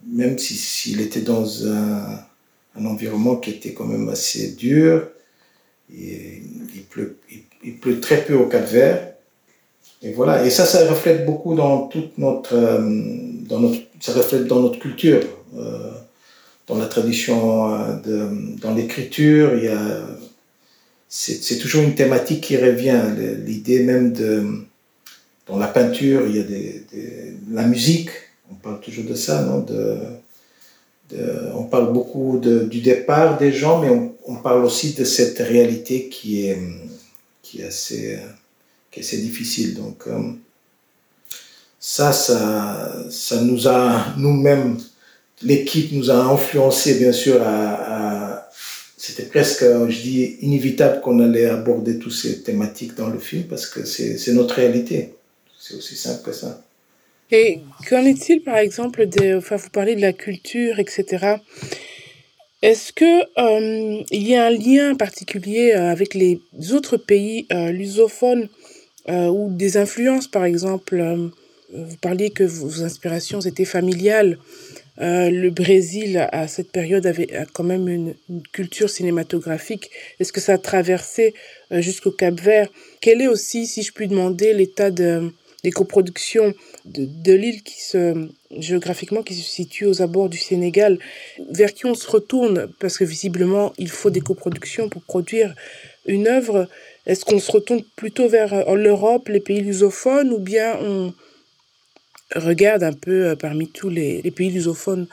même 0.07 0.38
s'il 0.38 0.57
si, 0.57 1.00
était 1.00 1.22
dans 1.22 1.66
un, 1.66 2.18
un, 2.76 2.85
environnement 2.85 3.37
qui 3.37 3.50
était 3.50 3.72
quand 3.72 3.87
même 3.87 4.09
assez 4.09 4.53
dur. 4.53 5.09
Il 5.92 6.85
pleut 6.90 7.16
il, 7.64 7.76
pleut 7.79 8.00
très 8.00 8.24
peu 8.24 8.35
au 8.35 8.46
Cap-Vert. 8.46 9.14
Et 10.03 10.12
voilà. 10.12 10.44
Et 10.46 10.50
ça, 10.50 10.64
ça 10.64 10.88
reflète 10.88 11.26
beaucoup 11.26 11.55
dans 11.55 11.88
toute 11.88 12.16
notre, 12.16 12.55
euh, 12.55 12.79
dans 13.48 13.61
notre 13.61 13.81
ça 14.00 14.12
reflète 14.12 14.46
dans 14.46 14.61
notre 14.61 14.79
culture. 14.79 15.20
Euh, 15.59 15.90
dans 16.70 16.78
la 16.78 16.87
tradition, 16.87 17.74
euh, 17.74 18.28
dans 18.62 18.72
l'écriture, 18.72 19.56
il 19.56 19.64
y 19.64 19.68
a, 19.68 20.00
c'est, 21.09 21.59
toujours 21.59 21.83
une 21.83 21.96
thématique 21.96 22.42
qui 22.44 22.56
revient. 22.56 23.02
L'idée 23.44 23.83
même 23.83 24.12
de, 24.12 24.44
dans 25.48 25.59
la 25.59 25.66
peinture, 25.66 26.28
il 26.28 26.37
y 26.37 26.38
a 26.38 26.44
des, 26.44 26.87
la 27.50 27.64
musique, 27.66 28.11
on 28.52 28.54
parle 28.54 28.80
toujours 28.80 29.04
de 29.04 29.14
ça, 29.14 29.42
non 29.42 29.61
de, 29.61 29.96
on 31.56 31.64
parle 31.64 31.92
beaucoup 31.92 32.38
de, 32.38 32.61
du 32.61 32.80
départ 32.80 33.37
des 33.37 33.52
gens, 33.52 33.80
mais 33.80 33.90
on, 33.90 34.14
on, 34.26 34.37
parle 34.37 34.64
aussi 34.64 34.92
de 34.94 35.02
cette 35.02 35.38
réalité 35.38 36.09
qui 36.09 36.46
est, 36.46 36.62
qui 37.42 37.62
est, 37.62 37.64
assez, 37.64 38.16
qui 38.92 39.00
est 39.00 39.02
assez 39.02 39.18
difficile. 39.18 39.74
Donc, 39.74 40.04
euh, 40.06 40.30
ça, 41.80 42.12
ça, 42.12 42.94
ça 43.11 43.42
nous 43.42 43.66
a 43.66 44.14
nous-mêmes 44.16 44.78
l'équipe 45.42 45.92
nous 45.92 46.11
a 46.11 46.14
influencé, 46.14 46.98
bien 46.98 47.12
sûr, 47.12 47.40
à, 47.42 48.48
c'était 48.96 49.24
presque, 49.24 49.62
je 49.62 50.00
dis, 50.00 50.37
inévitable 50.40 51.00
qu'on 51.00 51.20
allait 51.20 51.46
aborder 51.46 51.98
toutes 51.98 52.12
ces 52.12 52.42
thématiques 52.42 52.94
dans 52.94 53.09
le 53.09 53.18
film 53.18 53.44
parce 53.44 53.66
que 53.66 53.85
c'est 53.85 54.33
notre 54.33 54.57
réalité. 54.57 55.14
C'est 55.59 55.74
aussi 55.74 55.96
simple 55.96 56.22
que 56.24 56.33
ça. 56.33 56.62
Et 57.33 57.61
qu'en 57.88 58.05
est-il, 58.05 58.42
par 58.42 58.57
exemple, 58.57 59.07
de, 59.07 59.37
enfin, 59.37 59.57
vous 59.57 59.70
parlez 59.70 59.94
de 59.94 60.00
la 60.00 60.12
culture, 60.12 60.79
etc. 60.79 61.37
Est-ce 62.62 62.92
que 62.92 63.22
euh, 63.38 64.03
il 64.11 64.29
y 64.29 64.35
a 64.35 64.46
un 64.46 64.50
lien 64.50 64.94
particulier 64.94 65.72
euh, 65.72 65.90
avec 65.90 66.14
les 66.14 66.40
autres 66.72 66.96
pays 66.96 67.46
euh, 67.53 67.70
lusophones 67.70 68.48
euh, 69.09 69.29
ou 69.29 69.50
des 69.50 69.76
influences, 69.76 70.29
par 70.29 70.44
exemple 70.44 71.00
euh, 71.00 71.29
Vous 71.72 71.96
parliez 71.96 72.31
que 72.31 72.44
vos 72.44 72.83
inspirations 72.83 73.40
étaient 73.40 73.64
familiales. 73.64 74.38
Euh, 75.00 75.30
le 75.30 75.50
Brésil, 75.50 76.28
à 76.30 76.46
cette 76.46 76.72
période, 76.72 77.06
avait 77.06 77.28
quand 77.52 77.64
même 77.64 77.88
une, 77.88 78.14
une, 78.28 78.42
culture 78.52 78.90
cinématographique. 78.90 79.90
Est-ce 80.18 80.32
que 80.32 80.40
ça 80.40 80.54
a 80.54 80.58
traversé 80.58 81.34
euh, 81.72 81.80
jusqu'au 81.80 82.10
Cap 82.10 82.38
Vert 82.38 82.68
Quel 83.00 83.22
est 83.22 83.28
aussi, 83.28 83.66
si 83.66 83.82
je 83.82 83.92
puis 83.92 84.08
demander, 84.08 84.52
l'état 84.52 84.90
de, 84.90 85.32
des 85.64 85.70
coproductions 85.70 86.54
de, 86.84 87.06
de 87.06 87.32
l'île 87.32 87.62
qui 87.62 87.80
se 87.82 88.28
géographiquement 88.58 89.22
qui 89.22 89.34
se 89.34 89.48
situe 89.48 89.86
aux 89.86 90.02
abords 90.02 90.28
du 90.28 90.38
Sénégal, 90.38 90.98
vers 91.50 91.72
qui 91.72 91.86
on 91.86 91.94
se 91.94 92.10
retourne? 92.10 92.68
Parce 92.80 92.98
que 92.98 93.04
visiblement 93.04 93.72
il 93.78 93.88
faut 93.88 94.10
des 94.10 94.20
coproductions 94.20 94.88
pour 94.88 95.02
produire 95.02 95.54
une 96.06 96.26
œuvre. 96.26 96.68
Est-ce 97.06 97.24
qu'on 97.24 97.38
se 97.38 97.52
retourne 97.52 97.82
plutôt 97.96 98.28
vers 98.28 98.52
euh, 98.52 98.74
l'Europe, 98.74 99.28
les 99.28 99.40
pays 99.40 99.60
lusophones, 99.60 100.30
ou 100.32 100.38
bien 100.38 100.76
on, 100.80 101.14
regarde 102.34 102.82
un 102.82 102.92
peu 102.92 103.26
euh, 103.26 103.36
parmi 103.36 103.68
tous 103.68 103.88
les, 103.88 104.22
pays 104.30 104.50
lusophones 104.50 105.06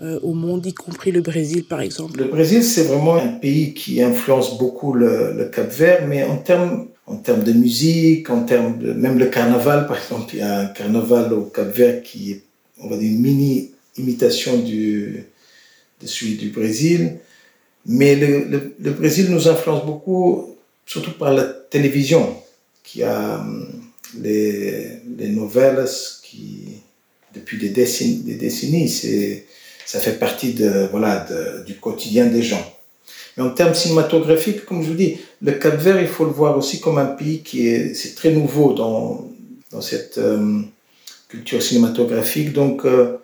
euh, 0.00 0.20
au 0.22 0.32
monde, 0.34 0.64
y 0.66 0.74
compris 0.74 1.10
le 1.10 1.20
Brésil 1.20 1.64
par 1.64 1.80
exemple 1.80 2.18
Le 2.18 2.26
Brésil, 2.26 2.62
c'est 2.62 2.84
vraiment 2.84 3.16
un 3.16 3.28
pays 3.28 3.74
qui 3.74 4.02
influence 4.02 4.58
beaucoup 4.58 4.92
le, 4.92 5.50
Cap 5.52 5.70
Vert, 5.72 6.06
mais 6.06 6.22
en 6.22 6.36
termes, 6.36 6.88
en 7.06 7.16
termes 7.16 7.42
de 7.42 7.52
musique, 7.52 8.30
en 8.30 8.44
termes 8.44 8.76
même 8.94 9.18
le 9.18 9.26
carnaval, 9.26 9.86
par 9.86 9.98
exemple, 9.98 10.34
il 10.34 10.38
y 10.38 10.42
a 10.42 10.60
un 10.60 10.66
carnaval 10.66 11.32
au 11.32 11.42
Cap 11.42 11.74
Vert 11.74 12.02
qui 12.02 12.32
est, 12.32 12.42
on 12.80 12.88
va 12.88 12.96
dire, 12.96 13.10
une 13.10 13.20
mini 13.20 13.72
imitation 13.96 14.58
de 14.58 15.24
celui 16.04 16.36
du 16.36 16.50
Brésil. 16.50 17.18
Mais 17.86 18.14
le, 18.14 18.74
le, 18.78 18.90
Brésil 18.92 19.28
nous 19.30 19.48
influence 19.48 19.84
beaucoup, 19.84 20.56
surtout 20.86 21.12
par 21.12 21.32
la 21.32 21.44
télévision, 21.44 22.36
qui 22.84 23.02
a 23.02 23.40
hum, 23.40 23.66
les, 24.20 25.00
les 25.16 25.28
nouvelles 25.28 25.86
depuis 27.34 27.58
des 27.58 27.68
décennies, 27.68 28.88
ça 29.84 30.00
fait 30.00 30.18
partie 30.18 30.54
du 30.54 31.74
quotidien 31.80 32.26
des 32.26 32.42
gens. 32.42 32.64
Mais 33.36 33.44
en 33.44 33.50
termes 33.50 33.74
cinématographiques, 33.74 34.64
comme 34.64 34.82
je 34.82 34.88
vous 34.88 34.94
dis, 34.96 35.18
le 35.42 35.52
Cap 35.52 35.76
Vert, 35.76 36.00
il 36.00 36.08
faut 36.08 36.24
le 36.24 36.32
voir 36.32 36.56
aussi 36.58 36.80
comme 36.80 36.98
un 36.98 37.06
pays 37.06 37.42
qui 37.42 37.68
est, 37.68 38.16
très 38.16 38.32
nouveau 38.32 38.72
dans, 38.72 39.28
dans 39.70 39.80
cette 39.80 40.18
euh, 40.18 40.60
culture 41.28 41.62
cinématographique. 41.62 42.52
Donc, 42.52 42.84
euh, 42.84 43.18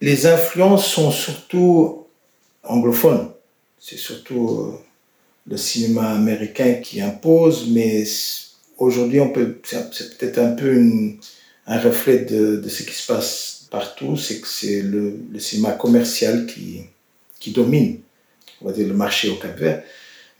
les 0.00 0.26
influences 0.26 0.86
sont 0.86 1.10
surtout 1.10 2.06
anglophones. 2.64 3.28
C'est 3.78 3.98
surtout 3.98 4.48
euh, 4.48 4.78
le 5.50 5.58
cinéma 5.58 6.12
américain 6.12 6.74
qui 6.74 7.02
impose, 7.02 7.68
mais 7.70 8.04
aujourd'hui, 8.78 9.20
on 9.20 9.28
peut, 9.30 9.60
c'est 9.64 10.16
peut-être 10.16 10.38
un 10.38 10.52
peu 10.52 10.72
une, 10.72 11.18
un 11.68 11.78
reflet 11.78 12.20
de, 12.20 12.66
ce 12.66 12.82
qui 12.82 12.94
se 12.94 13.06
passe 13.06 13.66
partout, 13.70 14.16
c'est 14.16 14.40
que 14.40 14.48
c'est 14.48 14.80
le, 14.80 15.14
le, 15.30 15.38
cinéma 15.38 15.72
commercial 15.72 16.46
qui, 16.46 17.50
domine, 17.52 17.98
on 18.62 18.66
va 18.66 18.72
dire, 18.72 18.88
le 18.88 18.94
marché 18.94 19.28
au 19.28 19.34
Cap 19.34 19.56
Vert. 19.58 19.82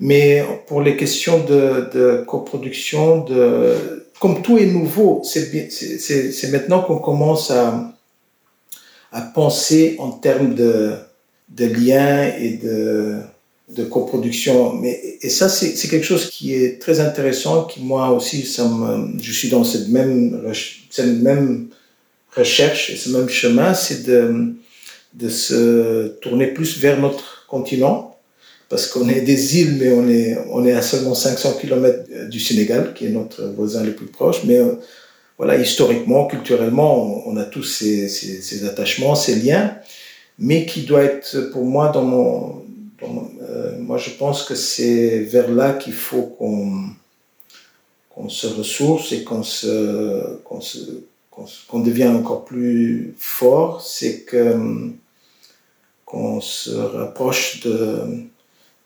Mais 0.01 0.43
pour 0.67 0.81
les 0.81 0.97
questions 0.97 1.45
de, 1.45 2.25
coproduction, 2.27 3.25
de, 3.25 4.07
comme 4.19 4.43
tout 4.43 4.57
est 4.59 4.67
nouveau, 4.67 5.23
c'est 5.25 6.51
maintenant 6.51 6.83
qu'on 6.83 6.99
commence 6.99 7.51
à, 7.51 7.95
penser 9.35 9.97
en 9.99 10.11
termes 10.11 10.55
de 10.55 10.95
liens 11.59 12.33
et 12.39 12.59
de, 12.63 13.21
de 13.75 13.85
coproduction. 13.85 14.75
Mais, 14.75 15.19
et 15.21 15.29
ça, 15.29 15.49
c'est 15.49 15.89
quelque 15.89 16.07
chose 16.07 16.31
qui 16.31 16.55
est 16.55 16.81
très 16.81 17.01
intéressant, 17.01 17.65
qui 17.65 17.81
moi 17.81 18.11
aussi, 18.11 18.45
ça 18.47 18.67
me, 18.67 19.21
je 19.21 19.33
suis 19.33 19.49
dans 19.49 19.65
cette 19.65 19.89
même, 19.89 20.41
cette 20.91 21.21
même 21.21 21.69
recherche 22.35 22.91
et 22.91 22.97
ce 22.97 23.11
même 23.11 23.29
chemin, 23.29 23.75
c'est 23.75 24.07
de, 24.07 24.55
de 25.15 25.29
se 25.29 26.09
tourner 26.21 26.49
plus 26.49 26.79
vers 26.79 26.99
notre 26.99 27.47
continent, 27.47 28.17
parce 28.69 28.87
qu'on 28.87 29.09
est 29.09 29.23
des 29.23 29.59
îles, 29.61 29.77
mais 29.79 29.91
on 29.93 30.09
est, 30.09 30.39
on 30.51 30.65
est 30.65 30.73
à 30.73 30.83
seulement 30.83 31.15
500 31.15 31.55
km 31.61 32.29
du 32.29 32.41
Sénégal, 32.41 32.95
qui 32.95 33.07
est 33.07 33.11
notre 33.11 33.45
voisin 33.57 33.83
le 33.83 33.93
plus 33.93 34.07
proche, 34.07 34.45
mais 34.45 34.59
euh, 34.59 34.75
voilà, 35.37 35.57
historiquement, 35.57 36.27
culturellement, 36.27 37.27
on, 37.27 37.33
on 37.33 37.37
a 37.37 37.45
tous 37.45 37.63
ces, 37.63 38.09
ces, 38.09 38.41
ces 38.41 38.65
attachements, 38.65 39.15
ces 39.15 39.37
liens, 39.37 39.77
mais 40.39 40.67
qui 40.67 40.83
doit 40.83 41.03
être 41.03 41.51
pour 41.53 41.65
moi 41.65 41.91
dans 41.91 42.03
mon, 42.03 42.69
donc, 43.01 43.31
euh, 43.38 43.38
moi, 43.89 43.97
je 43.97 44.11
pense 44.11 44.43
que 44.43 44.55
c'est 44.55 45.21
vers 45.21 45.51
là 45.51 45.73
qu'il 45.73 45.95
faut 45.95 46.37
qu'on 46.39 48.29
se 48.29 48.47
ressource 48.47 49.13
et 49.13 49.25
qu'on 49.25 49.43
se, 49.43 50.37
encore 52.07 52.45
plus 52.45 53.15
fort, 53.17 53.81
c'est 53.81 54.27
qu'on 56.05 56.41
se 56.43 56.71
rapproche 56.71 57.63
de, 57.63 58.27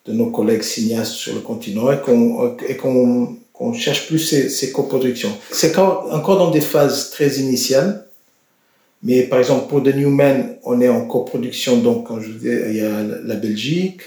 nos 0.07 0.31
collègues 0.31 0.63
cinéastes 0.63 1.15
sur 1.15 1.35
le 1.35 1.41
continent 1.41 1.91
et 1.91 2.01
qu'on 2.01 2.57
qu'on 2.81 3.37
qu'on 3.53 3.73
cherche 3.73 4.07
plus 4.07 4.21
ces, 4.21 4.49
ces 4.49 4.71
coproductions. 4.71 5.37
C'est 5.51 5.77
encore 5.79 6.39
dans 6.39 6.53
des 6.53 6.61
phases 6.61 7.11
très 7.11 7.41
initiales, 7.41 8.07
mais 9.03 9.25
par 9.25 9.41
exemple 9.41 9.67
pour 9.69 9.83
The 9.83 9.97
New 9.97 10.11
Men, 10.11 10.59
on 10.63 10.81
est 10.81 10.89
en 10.89 11.07
coproduction, 11.09 11.79
donc 11.79 12.07
quand 12.07 12.21
je 12.21 12.31
dis, 12.31 12.47
il 12.71 12.77
y 12.77 12.81
a 12.81 13.03
la 13.03 13.35
Belgique, 13.35 14.03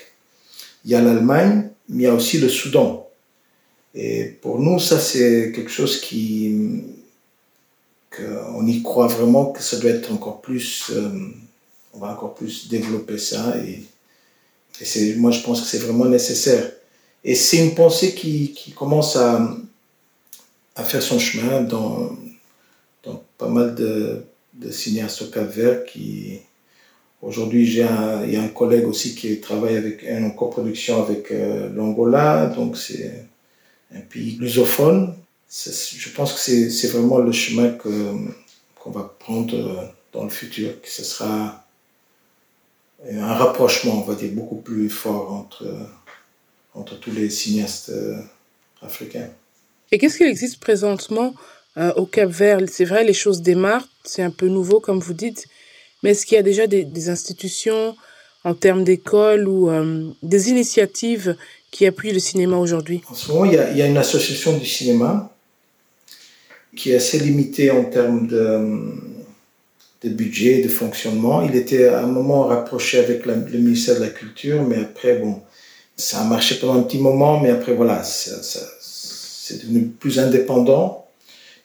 il 0.86 0.92
y 0.92 0.96
a 0.96 1.02
l'Allemagne, 1.02 1.70
mais 1.90 2.04
il 2.04 2.06
y 2.06 2.08
a 2.08 2.14
aussi 2.14 2.38
le 2.38 2.48
Soudan. 2.48 3.10
Et 3.96 4.26
pour 4.42 4.60
nous, 4.60 4.80
ça 4.80 5.00
c'est 5.00 5.52
quelque 5.54 5.72
chose 5.72 6.00
qui, 6.00 6.84
qu'on 8.16 8.66
y 8.66 8.82
croit 8.84 9.08
vraiment 9.08 9.52
que 9.52 9.62
ça 9.62 9.78
doit 9.80 9.92
être 9.92 10.12
encore 10.12 10.42
plus, 10.42 10.92
euh, 10.92 11.10
on 11.94 12.00
va 12.00 12.12
encore 12.12 12.36
plus 12.36 12.68
développer 12.70 13.18
ça 13.18 13.56
et, 13.58 13.84
moi 15.16 15.32
je 15.32 15.42
pense 15.42 15.62
que 15.62 15.68
c'est 15.68 15.80
vraiment 15.80 16.06
nécessaire. 16.06 16.70
Et 17.24 17.34
c'est 17.34 17.58
une 17.66 17.74
pensée 17.74 18.14
qui, 18.14 18.52
qui 18.52 18.72
commence 18.72 19.16
à, 19.16 19.56
à, 20.76 20.84
faire 20.84 21.02
son 21.02 21.18
chemin 21.18 21.62
dans, 21.62 22.16
dans 23.04 23.24
pas 23.38 23.48
mal 23.48 23.74
de, 23.74 24.22
de 24.54 24.72
cinéastes 24.72 25.22
au 25.22 25.28
Cap-Vert 25.28 25.86
qui, 25.86 26.42
aujourd'hui, 27.22 27.66
j'ai 27.66 27.84
un, 27.84 28.24
il 28.26 28.34
y 28.34 28.38
a 28.38 28.42
un 28.42 28.48
collègue 28.48 28.86
aussi 28.88 29.16
qui 29.16 29.40
travaille 29.40 29.78
avec, 29.78 30.06
en 30.10 30.32
coproduction 30.32 31.04
avec 31.04 31.32
euh, 31.32 31.70
l'Angola, 31.74 32.48
donc 32.48 32.78
c'est 32.78 33.26
un 33.94 34.02
pays 34.02 34.38
lusophone. 34.40 35.16
Je 35.50 36.10
pense 36.10 36.34
que 36.34 36.40
c'est, 36.40 36.88
vraiment 36.88 37.20
le 37.20 37.32
chemin 37.32 37.70
qu'on 37.70 38.92
va 38.92 39.16
prendre 39.20 39.94
dans 40.12 40.24
le 40.24 40.30
futur, 40.30 40.82
que 40.82 40.90
ce 40.90 41.04
sera 41.04 41.66
un 43.10 43.34
rapprochement, 43.34 44.02
on 44.02 44.06
va 44.06 44.16
dire, 44.16 44.32
beaucoup 44.34 44.58
plus 44.58 44.90
fort 44.90 45.32
entre 45.32 45.66
entre 46.76 47.00
tous 47.00 47.12
les 47.12 47.30
cinéastes 47.30 47.90
euh, 47.90 48.18
africains. 48.82 49.30
Et 49.92 49.98
qu'est-ce 49.98 50.18
qu'il 50.18 50.28
existe 50.28 50.60
présentement 50.60 51.34
euh, 51.78 51.94
au 51.94 52.06
Cap 52.06 52.30
Vert 52.30 52.60
C'est 52.68 52.86
vrai, 52.86 53.04
les 53.04 53.14
choses 53.14 53.42
démarrent, 53.42 53.88
c'est 54.04 54.22
un 54.22 54.32
peu 54.32 54.48
nouveau 54.48 54.80
comme 54.80 55.00
vous 55.00 55.14
dites, 55.14 55.48
mais 56.04 56.12
est-ce 56.12 56.26
qu'il 56.26 56.36
y 56.36 56.40
a 56.40 56.44
déjà 56.44 56.68
des, 56.68 57.10
institutions 57.10 57.96
en 58.44 58.54
termes 58.54 58.84
d'école 58.84 59.48
ou 59.48 59.70
euh, 59.70 60.08
des 60.22 60.50
initiatives 60.50 61.36
qui 61.72 61.86
appuient 61.86 62.14
le 62.14 62.20
cinéma 62.20 62.58
aujourd'hui? 62.58 63.02
En 63.10 63.16
ce 63.16 63.32
moment, 63.32 63.46
il 63.46 63.54
y, 63.54 63.82
a, 63.82 63.88
une 63.88 63.98
association 63.98 64.58
du 64.58 64.66
cinéma 64.66 65.32
qui 66.76 66.92
est 66.92 66.96
assez 66.96 67.20
limitée 67.20 67.72
en 67.72 67.86
termes 67.86 68.28
de, 68.28 70.10
budget, 70.10 70.62
de 70.62 70.70
fonctionnement. 70.70 71.42
Il 71.42 71.56
était 71.56 71.88
à 71.88 72.04
un 72.04 72.08
moment 72.08 72.44
rapproché 72.44 73.00
avec 73.00 73.26
le 73.26 73.58
ministère 73.58 73.96
de 73.96 74.02
la 74.02 74.10
Culture, 74.10 74.62
mais 74.62 74.78
après, 74.78 75.18
bon, 75.18 75.42
ça 75.98 76.22
a 76.22 76.24
marché 76.26 76.56
pendant 76.56 76.76
un 76.80 76.84
petit 76.84 77.00
moment, 77.00 77.40
mais 77.40 77.50
après, 77.50 77.74
voilà, 77.74 78.04
c'est 78.04 79.62
devenu 79.62 79.88
plus 79.88 80.20
indépendant, 80.20 81.08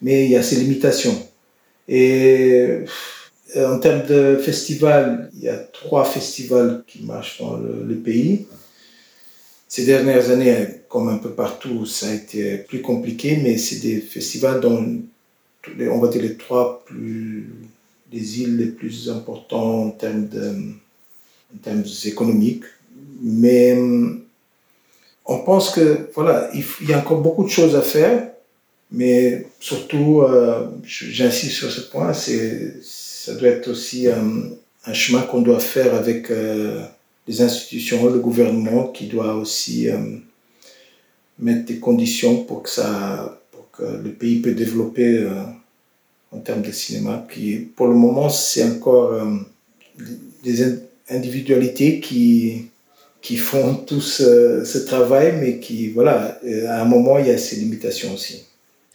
mais 0.02 0.24
il 0.24 0.30
y 0.30 0.36
a 0.36 0.42
ses 0.42 0.56
limitations. 0.56 1.26
Et 1.88 2.84
en 3.56 3.78
termes 3.78 4.06
de 4.06 4.36
festivals, 4.36 5.30
il 5.34 5.42
y 5.42 5.48
a 5.48 5.56
trois 5.56 6.04
festivals 6.04 6.84
qui 6.86 7.02
marchent 7.02 7.40
dans 7.40 7.56
le, 7.56 7.94
pays. 7.96 8.46
Ces 9.68 9.84
dernières 9.84 10.30
années, 10.30 10.66
comme 10.88 11.08
un 11.08 11.18
peu 11.18 11.30
partout, 11.30 11.86
ça 11.86 12.08
a 12.08 12.14
été 12.14 12.58
plus 12.58 12.80
compliqué, 12.80 13.38
mais 13.42 13.56
c'est 13.58 13.80
des 13.80 14.00
festivals 14.00 14.60
dont 14.60 15.00
on 15.80 15.98
va 15.98 16.08
dire 16.08 16.22
les 16.22 16.36
trois 16.36 16.84
plus, 16.84 17.52
les 18.12 18.40
îles 18.40 18.56
les 18.56 18.66
plus 18.66 19.10
importantes 19.10 20.04
en 20.04 20.28
termes, 21.62 21.84
économiques 22.04 22.64
mais 23.22 23.76
on 25.26 25.38
pense 25.40 25.70
que 25.70 26.10
voilà, 26.14 26.50
il, 26.54 26.88
y 26.88 26.92
a 26.92 26.98
encore 26.98 27.20
beaucoup 27.20 27.44
de 27.44 27.50
choses 27.50 27.76
à 27.76 27.82
faire, 27.82 28.30
mais 28.90 29.46
surtout, 29.60 30.22
euh, 30.22 30.66
j'insiste 30.84 31.52
sur 31.52 31.70
ce 31.70 31.82
point, 31.82 32.12
c'est 32.12 32.74
ça 33.30 33.36
doit 33.36 33.50
être 33.50 33.68
aussi 33.68 34.08
un, 34.08 34.50
un 34.86 34.92
chemin 34.92 35.22
qu'on 35.22 35.40
doit 35.40 35.60
faire 35.60 35.94
avec 35.94 36.30
euh, 36.30 36.82
les 37.28 37.42
institutions, 37.42 38.10
le 38.10 38.18
gouvernement, 38.18 38.88
qui 38.88 39.06
doit 39.06 39.34
aussi 39.34 39.88
euh, 39.88 39.98
mettre 41.38 41.64
des 41.66 41.78
conditions 41.78 42.42
pour 42.42 42.64
que 42.64 42.70
ça, 42.70 43.40
pour 43.52 43.70
que 43.70 43.84
le 43.84 44.10
pays 44.10 44.40
peut 44.40 44.52
développer 44.52 45.18
euh, 45.18 45.30
en 46.32 46.38
termes 46.38 46.62
de 46.62 46.72
cinéma. 46.72 47.24
Qui, 47.32 47.58
pour 47.76 47.86
le 47.86 47.94
moment, 47.94 48.28
c'est 48.30 48.64
encore 48.64 49.12
euh, 49.12 49.36
des 50.42 50.80
individualités 51.08 52.00
qui 52.00 52.66
qui 53.22 53.36
font 53.36 53.74
tout 53.74 54.00
ce, 54.00 54.64
ce, 54.64 54.78
travail, 54.78 55.34
mais 55.38 55.58
qui, 55.58 55.90
voilà, 55.90 56.40
à 56.68 56.80
un 56.80 56.86
moment, 56.86 57.18
il 57.18 57.26
y 57.26 57.30
a 57.30 57.36
ses 57.36 57.56
limitations 57.56 58.14
aussi. 58.14 58.46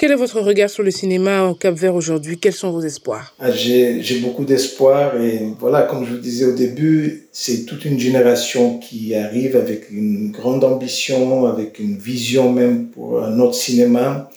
Quel 0.06 0.12
est 0.12 0.18
votre 0.18 0.40
regard 0.40 0.70
sur 0.70 0.84
le 0.84 0.92
cinéma 0.92 1.46
au 1.46 1.56
Cap 1.56 1.74
Vert 1.74 1.96
aujourd'hui? 1.96 2.38
Quels 2.38 2.54
sont 2.54 2.70
vos 2.70 2.84
espoirs? 2.84 3.34
Ah, 3.40 3.52
J'ai 3.52 4.20
beaucoup 4.22 4.46
d'espoir 4.46 5.20
et 5.20 5.40
voilà, 5.60 5.82
comme 5.82 6.06
je 6.06 6.12
vous 6.12 6.20
disais 6.20 6.46
au 6.46 6.54
début, 6.54 7.26
c'est 7.32 7.66
toute 7.66 7.86
une 7.86 8.00
génération 8.00 8.78
qui 8.78 9.16
arrive 9.16 9.56
avec 9.56 9.90
une 9.90 10.30
grande 10.30 10.64
ambition, 10.64 11.48
avec 11.48 11.80
une 11.80 11.98
vision 11.98 12.54
même 12.54 12.90
pour 12.90 13.20
notre 13.30 13.56
cinéma. 13.56 14.30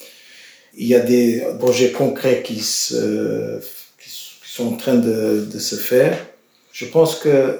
Il 0.75 0.87
y 0.87 0.95
a 0.95 1.01
des 1.01 1.43
projets 1.59 1.91
concrets 1.91 2.41
qui, 2.43 2.61
sont 2.63 3.61
en 4.65 4.75
train 4.75 4.95
de, 4.95 5.45
se 5.59 5.75
faire. 5.75 6.17
Je 6.73 6.85
pense 6.85 7.13
que 7.13 7.59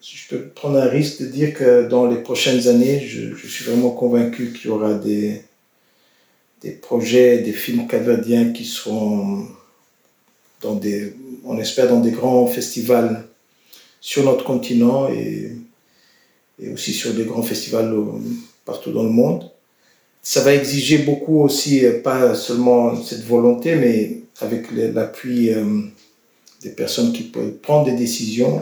je 0.00 0.28
peux 0.30 0.40
prendre 0.54 0.78
un 0.78 0.88
risque 0.88 1.20
de 1.20 1.26
dire 1.26 1.52
que 1.52 1.86
dans 1.86 2.06
les 2.06 2.22
prochaines 2.22 2.66
années, 2.66 3.06
je 3.06 3.46
suis 3.46 3.66
vraiment 3.66 3.90
convaincu 3.90 4.54
qu'il 4.54 4.70
y 4.70 4.72
aura 4.72 4.94
des, 4.94 5.42
des 6.62 6.72
projets, 6.72 7.38
des 7.38 7.52
films 7.52 7.86
canadiens 7.86 8.52
qui 8.52 8.64
seront 8.64 9.46
dans 10.62 10.74
des, 10.74 11.14
on 11.44 11.58
espère, 11.58 11.88
dans 11.88 12.00
des 12.00 12.10
grands 12.10 12.46
festivals 12.46 13.26
sur 14.00 14.24
notre 14.24 14.44
continent 14.44 15.08
et, 15.08 15.52
et 16.60 16.72
aussi 16.72 16.92
sur 16.92 17.12
des 17.12 17.24
grands 17.24 17.42
festivals 17.42 17.94
partout 18.64 18.92
dans 18.92 19.04
le 19.04 19.10
monde. 19.10 19.50
Ça 20.22 20.40
va 20.40 20.54
exiger 20.54 20.98
beaucoup 20.98 21.42
aussi, 21.42 21.82
pas 22.02 22.34
seulement 22.34 23.00
cette 23.00 23.24
volonté, 23.24 23.76
mais 23.76 24.22
avec 24.40 24.66
l'appui 24.72 25.50
euh, 25.50 25.82
des 26.62 26.70
personnes 26.70 27.12
qui 27.12 27.22
peuvent 27.22 27.52
prendre 27.52 27.86
des 27.86 27.96
décisions 27.96 28.60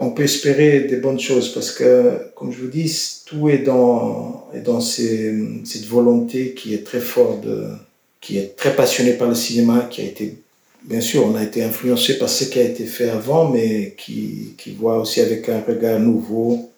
on 0.00 0.10
peut 0.10 0.24
espérer 0.24 0.80
des 0.80 0.96
bonnes 0.96 1.18
choses 1.18 1.52
parce 1.52 1.72
que, 1.72 2.30
comme 2.34 2.52
je 2.52 2.58
vous 2.58 2.68
dis, 2.68 3.20
tout 3.26 3.48
est 3.48 3.58
dans, 3.58 4.48
est 4.54 4.60
dans 4.60 4.80
cette 4.80 5.86
volonté 5.86 6.54
qui 6.54 6.74
est 6.74 6.84
très 6.84 7.00
forte, 7.00 7.44
qui 8.20 8.38
est 8.38 8.56
très 8.56 8.76
passionnée 8.76 9.14
par 9.14 9.28
le 9.28 9.34
cinéma, 9.34 9.88
qui 9.90 10.02
a 10.02 10.04
été, 10.04 10.36
bien 10.84 11.00
sûr, 11.00 11.26
on 11.26 11.34
a 11.34 11.42
été 11.42 11.64
influencé 11.64 12.18
par 12.18 12.28
ce 12.28 12.44
qui 12.44 12.60
a 12.60 12.62
été 12.62 12.86
fait 12.86 13.08
avant, 13.08 13.48
mais 13.48 13.94
qui, 13.98 14.54
qui 14.56 14.72
voit 14.72 15.00
aussi 15.00 15.20
avec 15.20 15.48
un 15.48 15.60
regard 15.60 15.98
nouveau, 15.98 16.70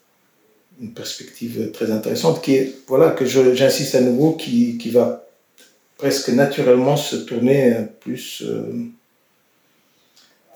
une 0.80 0.92
perspective 0.92 1.72
très 1.72 1.90
intéressante, 1.90 2.40
qui 2.42 2.54
est, 2.54 2.74
voilà, 2.86 3.10
que 3.10 3.26
j'insiste 3.26 3.94
à 3.96 4.00
nouveau, 4.00 4.32
qui, 4.32 4.78
qui 4.78 4.88
va 4.88 5.26
presque 5.98 6.30
naturellement 6.30 6.96
se 6.96 7.16
tourner 7.16 7.74
plus. 8.00 8.42
Euh, 8.46 8.62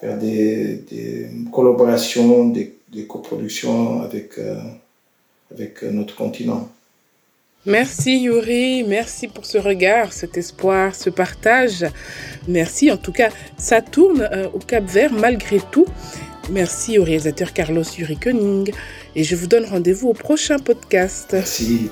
faire 0.00 0.18
des, 0.18 0.76
des 0.90 1.28
collaborations, 1.52 2.48
des, 2.48 2.74
des, 2.92 3.07
coproductions 3.07 4.02
avec, 4.02 4.38
euh, 4.38 4.61
avec 5.52 5.83
notre 5.83 6.14
continent. 6.14 6.68
Merci 7.66 8.18
Yuri, 8.18 8.85
merci 8.85 9.26
pour 9.26 9.46
ce 9.46 9.57
regard, 9.57 10.12
cet 10.12 10.37
espoir, 10.37 10.94
ce 10.94 11.09
partage. 11.09 11.87
Merci, 12.46 12.90
en 12.90 12.98
tout 12.98 13.12
cas, 13.12 13.30
ça 13.57 13.80
tourne 13.80 14.28
euh, 14.33 14.48
au 14.52 14.59
Cap 14.59 14.85
Vert 14.85 15.12
malgré 15.12 15.61
tout. 15.70 15.87
Merci 16.50 16.98
au 16.98 17.04
réalisateur 17.04 17.54
Carlos 17.54 17.85
Yuri 17.96 18.18
Koenig 18.18 18.74
et 19.16 19.24
je 19.24 19.35
vous 19.35 19.46
donne 19.46 19.64
rendez-vous 19.64 20.09
au 20.09 20.12
prochain 20.12 20.59
podcast. 20.59 21.30
Merci. 21.33 21.90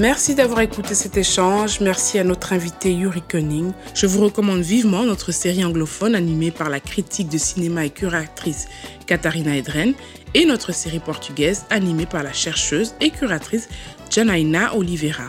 Merci 0.00 0.34
d'avoir 0.34 0.60
écouté 0.60 0.94
cet 0.94 1.18
échange. 1.18 1.80
Merci 1.80 2.18
à 2.18 2.24
notre 2.24 2.54
invité 2.54 2.90
Yuri 2.90 3.20
Koenig. 3.20 3.74
Je 3.94 4.06
vous 4.06 4.24
recommande 4.24 4.62
vivement 4.62 5.04
notre 5.04 5.30
série 5.30 5.62
anglophone 5.62 6.14
animée 6.14 6.50
par 6.50 6.70
la 6.70 6.80
critique 6.80 7.28
de 7.28 7.36
cinéma 7.36 7.84
et 7.84 7.90
curatrice 7.90 8.66
Katharina 9.04 9.54
Edren 9.54 9.92
et 10.32 10.46
notre 10.46 10.72
série 10.72 11.00
portugaise 11.00 11.66
animée 11.68 12.06
par 12.06 12.22
la 12.22 12.32
chercheuse 12.32 12.94
et 13.02 13.10
curatrice 13.10 13.68
Janaina 14.08 14.74
Oliveira. 14.74 15.28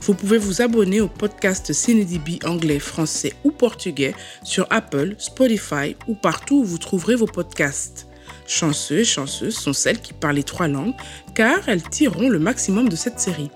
Vous 0.00 0.14
pouvez 0.14 0.38
vous 0.38 0.62
abonner 0.62 1.00
au 1.00 1.06
podcast 1.06 1.72
CineDB 1.72 2.40
anglais, 2.44 2.80
français 2.80 3.34
ou 3.44 3.52
portugais 3.52 4.16
sur 4.42 4.66
Apple, 4.70 5.14
Spotify 5.18 5.94
ou 6.08 6.16
partout 6.16 6.56
où 6.56 6.64
vous 6.64 6.78
trouverez 6.78 7.14
vos 7.14 7.26
podcasts. 7.26 8.08
Chanceux 8.48 8.98
et 8.98 9.04
chanceuses 9.04 9.56
sont 9.56 9.72
celles 9.72 10.00
qui 10.00 10.12
parlent 10.12 10.34
les 10.34 10.42
trois 10.42 10.66
langues 10.66 10.94
car 11.36 11.68
elles 11.68 11.88
tireront 11.88 12.28
le 12.28 12.40
maximum 12.40 12.88
de 12.88 12.96
cette 12.96 13.20
série. 13.20 13.50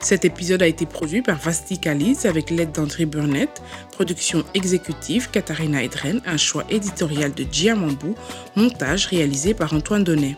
Cet 0.00 0.24
épisode 0.24 0.62
a 0.62 0.66
été 0.66 0.86
produit 0.86 1.22
par 1.22 1.38
Vasti 1.38 1.78
Kaliz 1.78 2.26
avec 2.26 2.50
l'aide 2.50 2.72
d'André 2.72 3.06
Burnett, 3.06 3.62
production 3.92 4.44
exécutive 4.54 5.30
Katharina 5.30 5.82
Edren, 5.82 6.20
un 6.26 6.36
choix 6.36 6.64
éditorial 6.68 7.32
de 7.32 7.44
Giamambou, 7.50 8.14
montage 8.56 9.06
réalisé 9.06 9.54
par 9.54 9.72
Antoine 9.72 10.04
Donnet. 10.04 10.36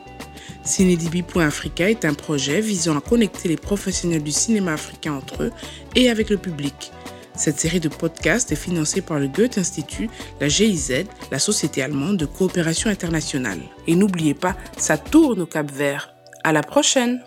Cinédibi.africa 0.64 1.88
est 1.88 2.04
un 2.04 2.14
projet 2.14 2.60
visant 2.60 2.98
à 2.98 3.00
connecter 3.00 3.48
les 3.48 3.56
professionnels 3.56 4.22
du 4.22 4.32
cinéma 4.32 4.72
africain 4.72 5.12
entre 5.14 5.44
eux 5.44 5.52
et 5.94 6.10
avec 6.10 6.30
le 6.30 6.36
public. 6.36 6.92
Cette 7.36 7.60
série 7.60 7.80
de 7.80 7.88
podcasts 7.88 8.50
est 8.50 8.56
financée 8.56 9.02
par 9.02 9.18
le 9.18 9.28
Goethe 9.28 9.58
Institut, 9.58 10.08
la 10.40 10.48
GIZ, 10.48 11.04
la 11.30 11.38
Société 11.38 11.82
allemande 11.82 12.16
de 12.16 12.26
coopération 12.26 12.90
internationale. 12.90 13.60
Et 13.86 13.94
n'oubliez 13.94 14.34
pas, 14.34 14.56
ça 14.78 14.96
tourne 14.96 15.42
au 15.42 15.46
Cap 15.46 15.70
Vert. 15.70 16.14
À 16.44 16.52
la 16.52 16.62
prochaine! 16.62 17.20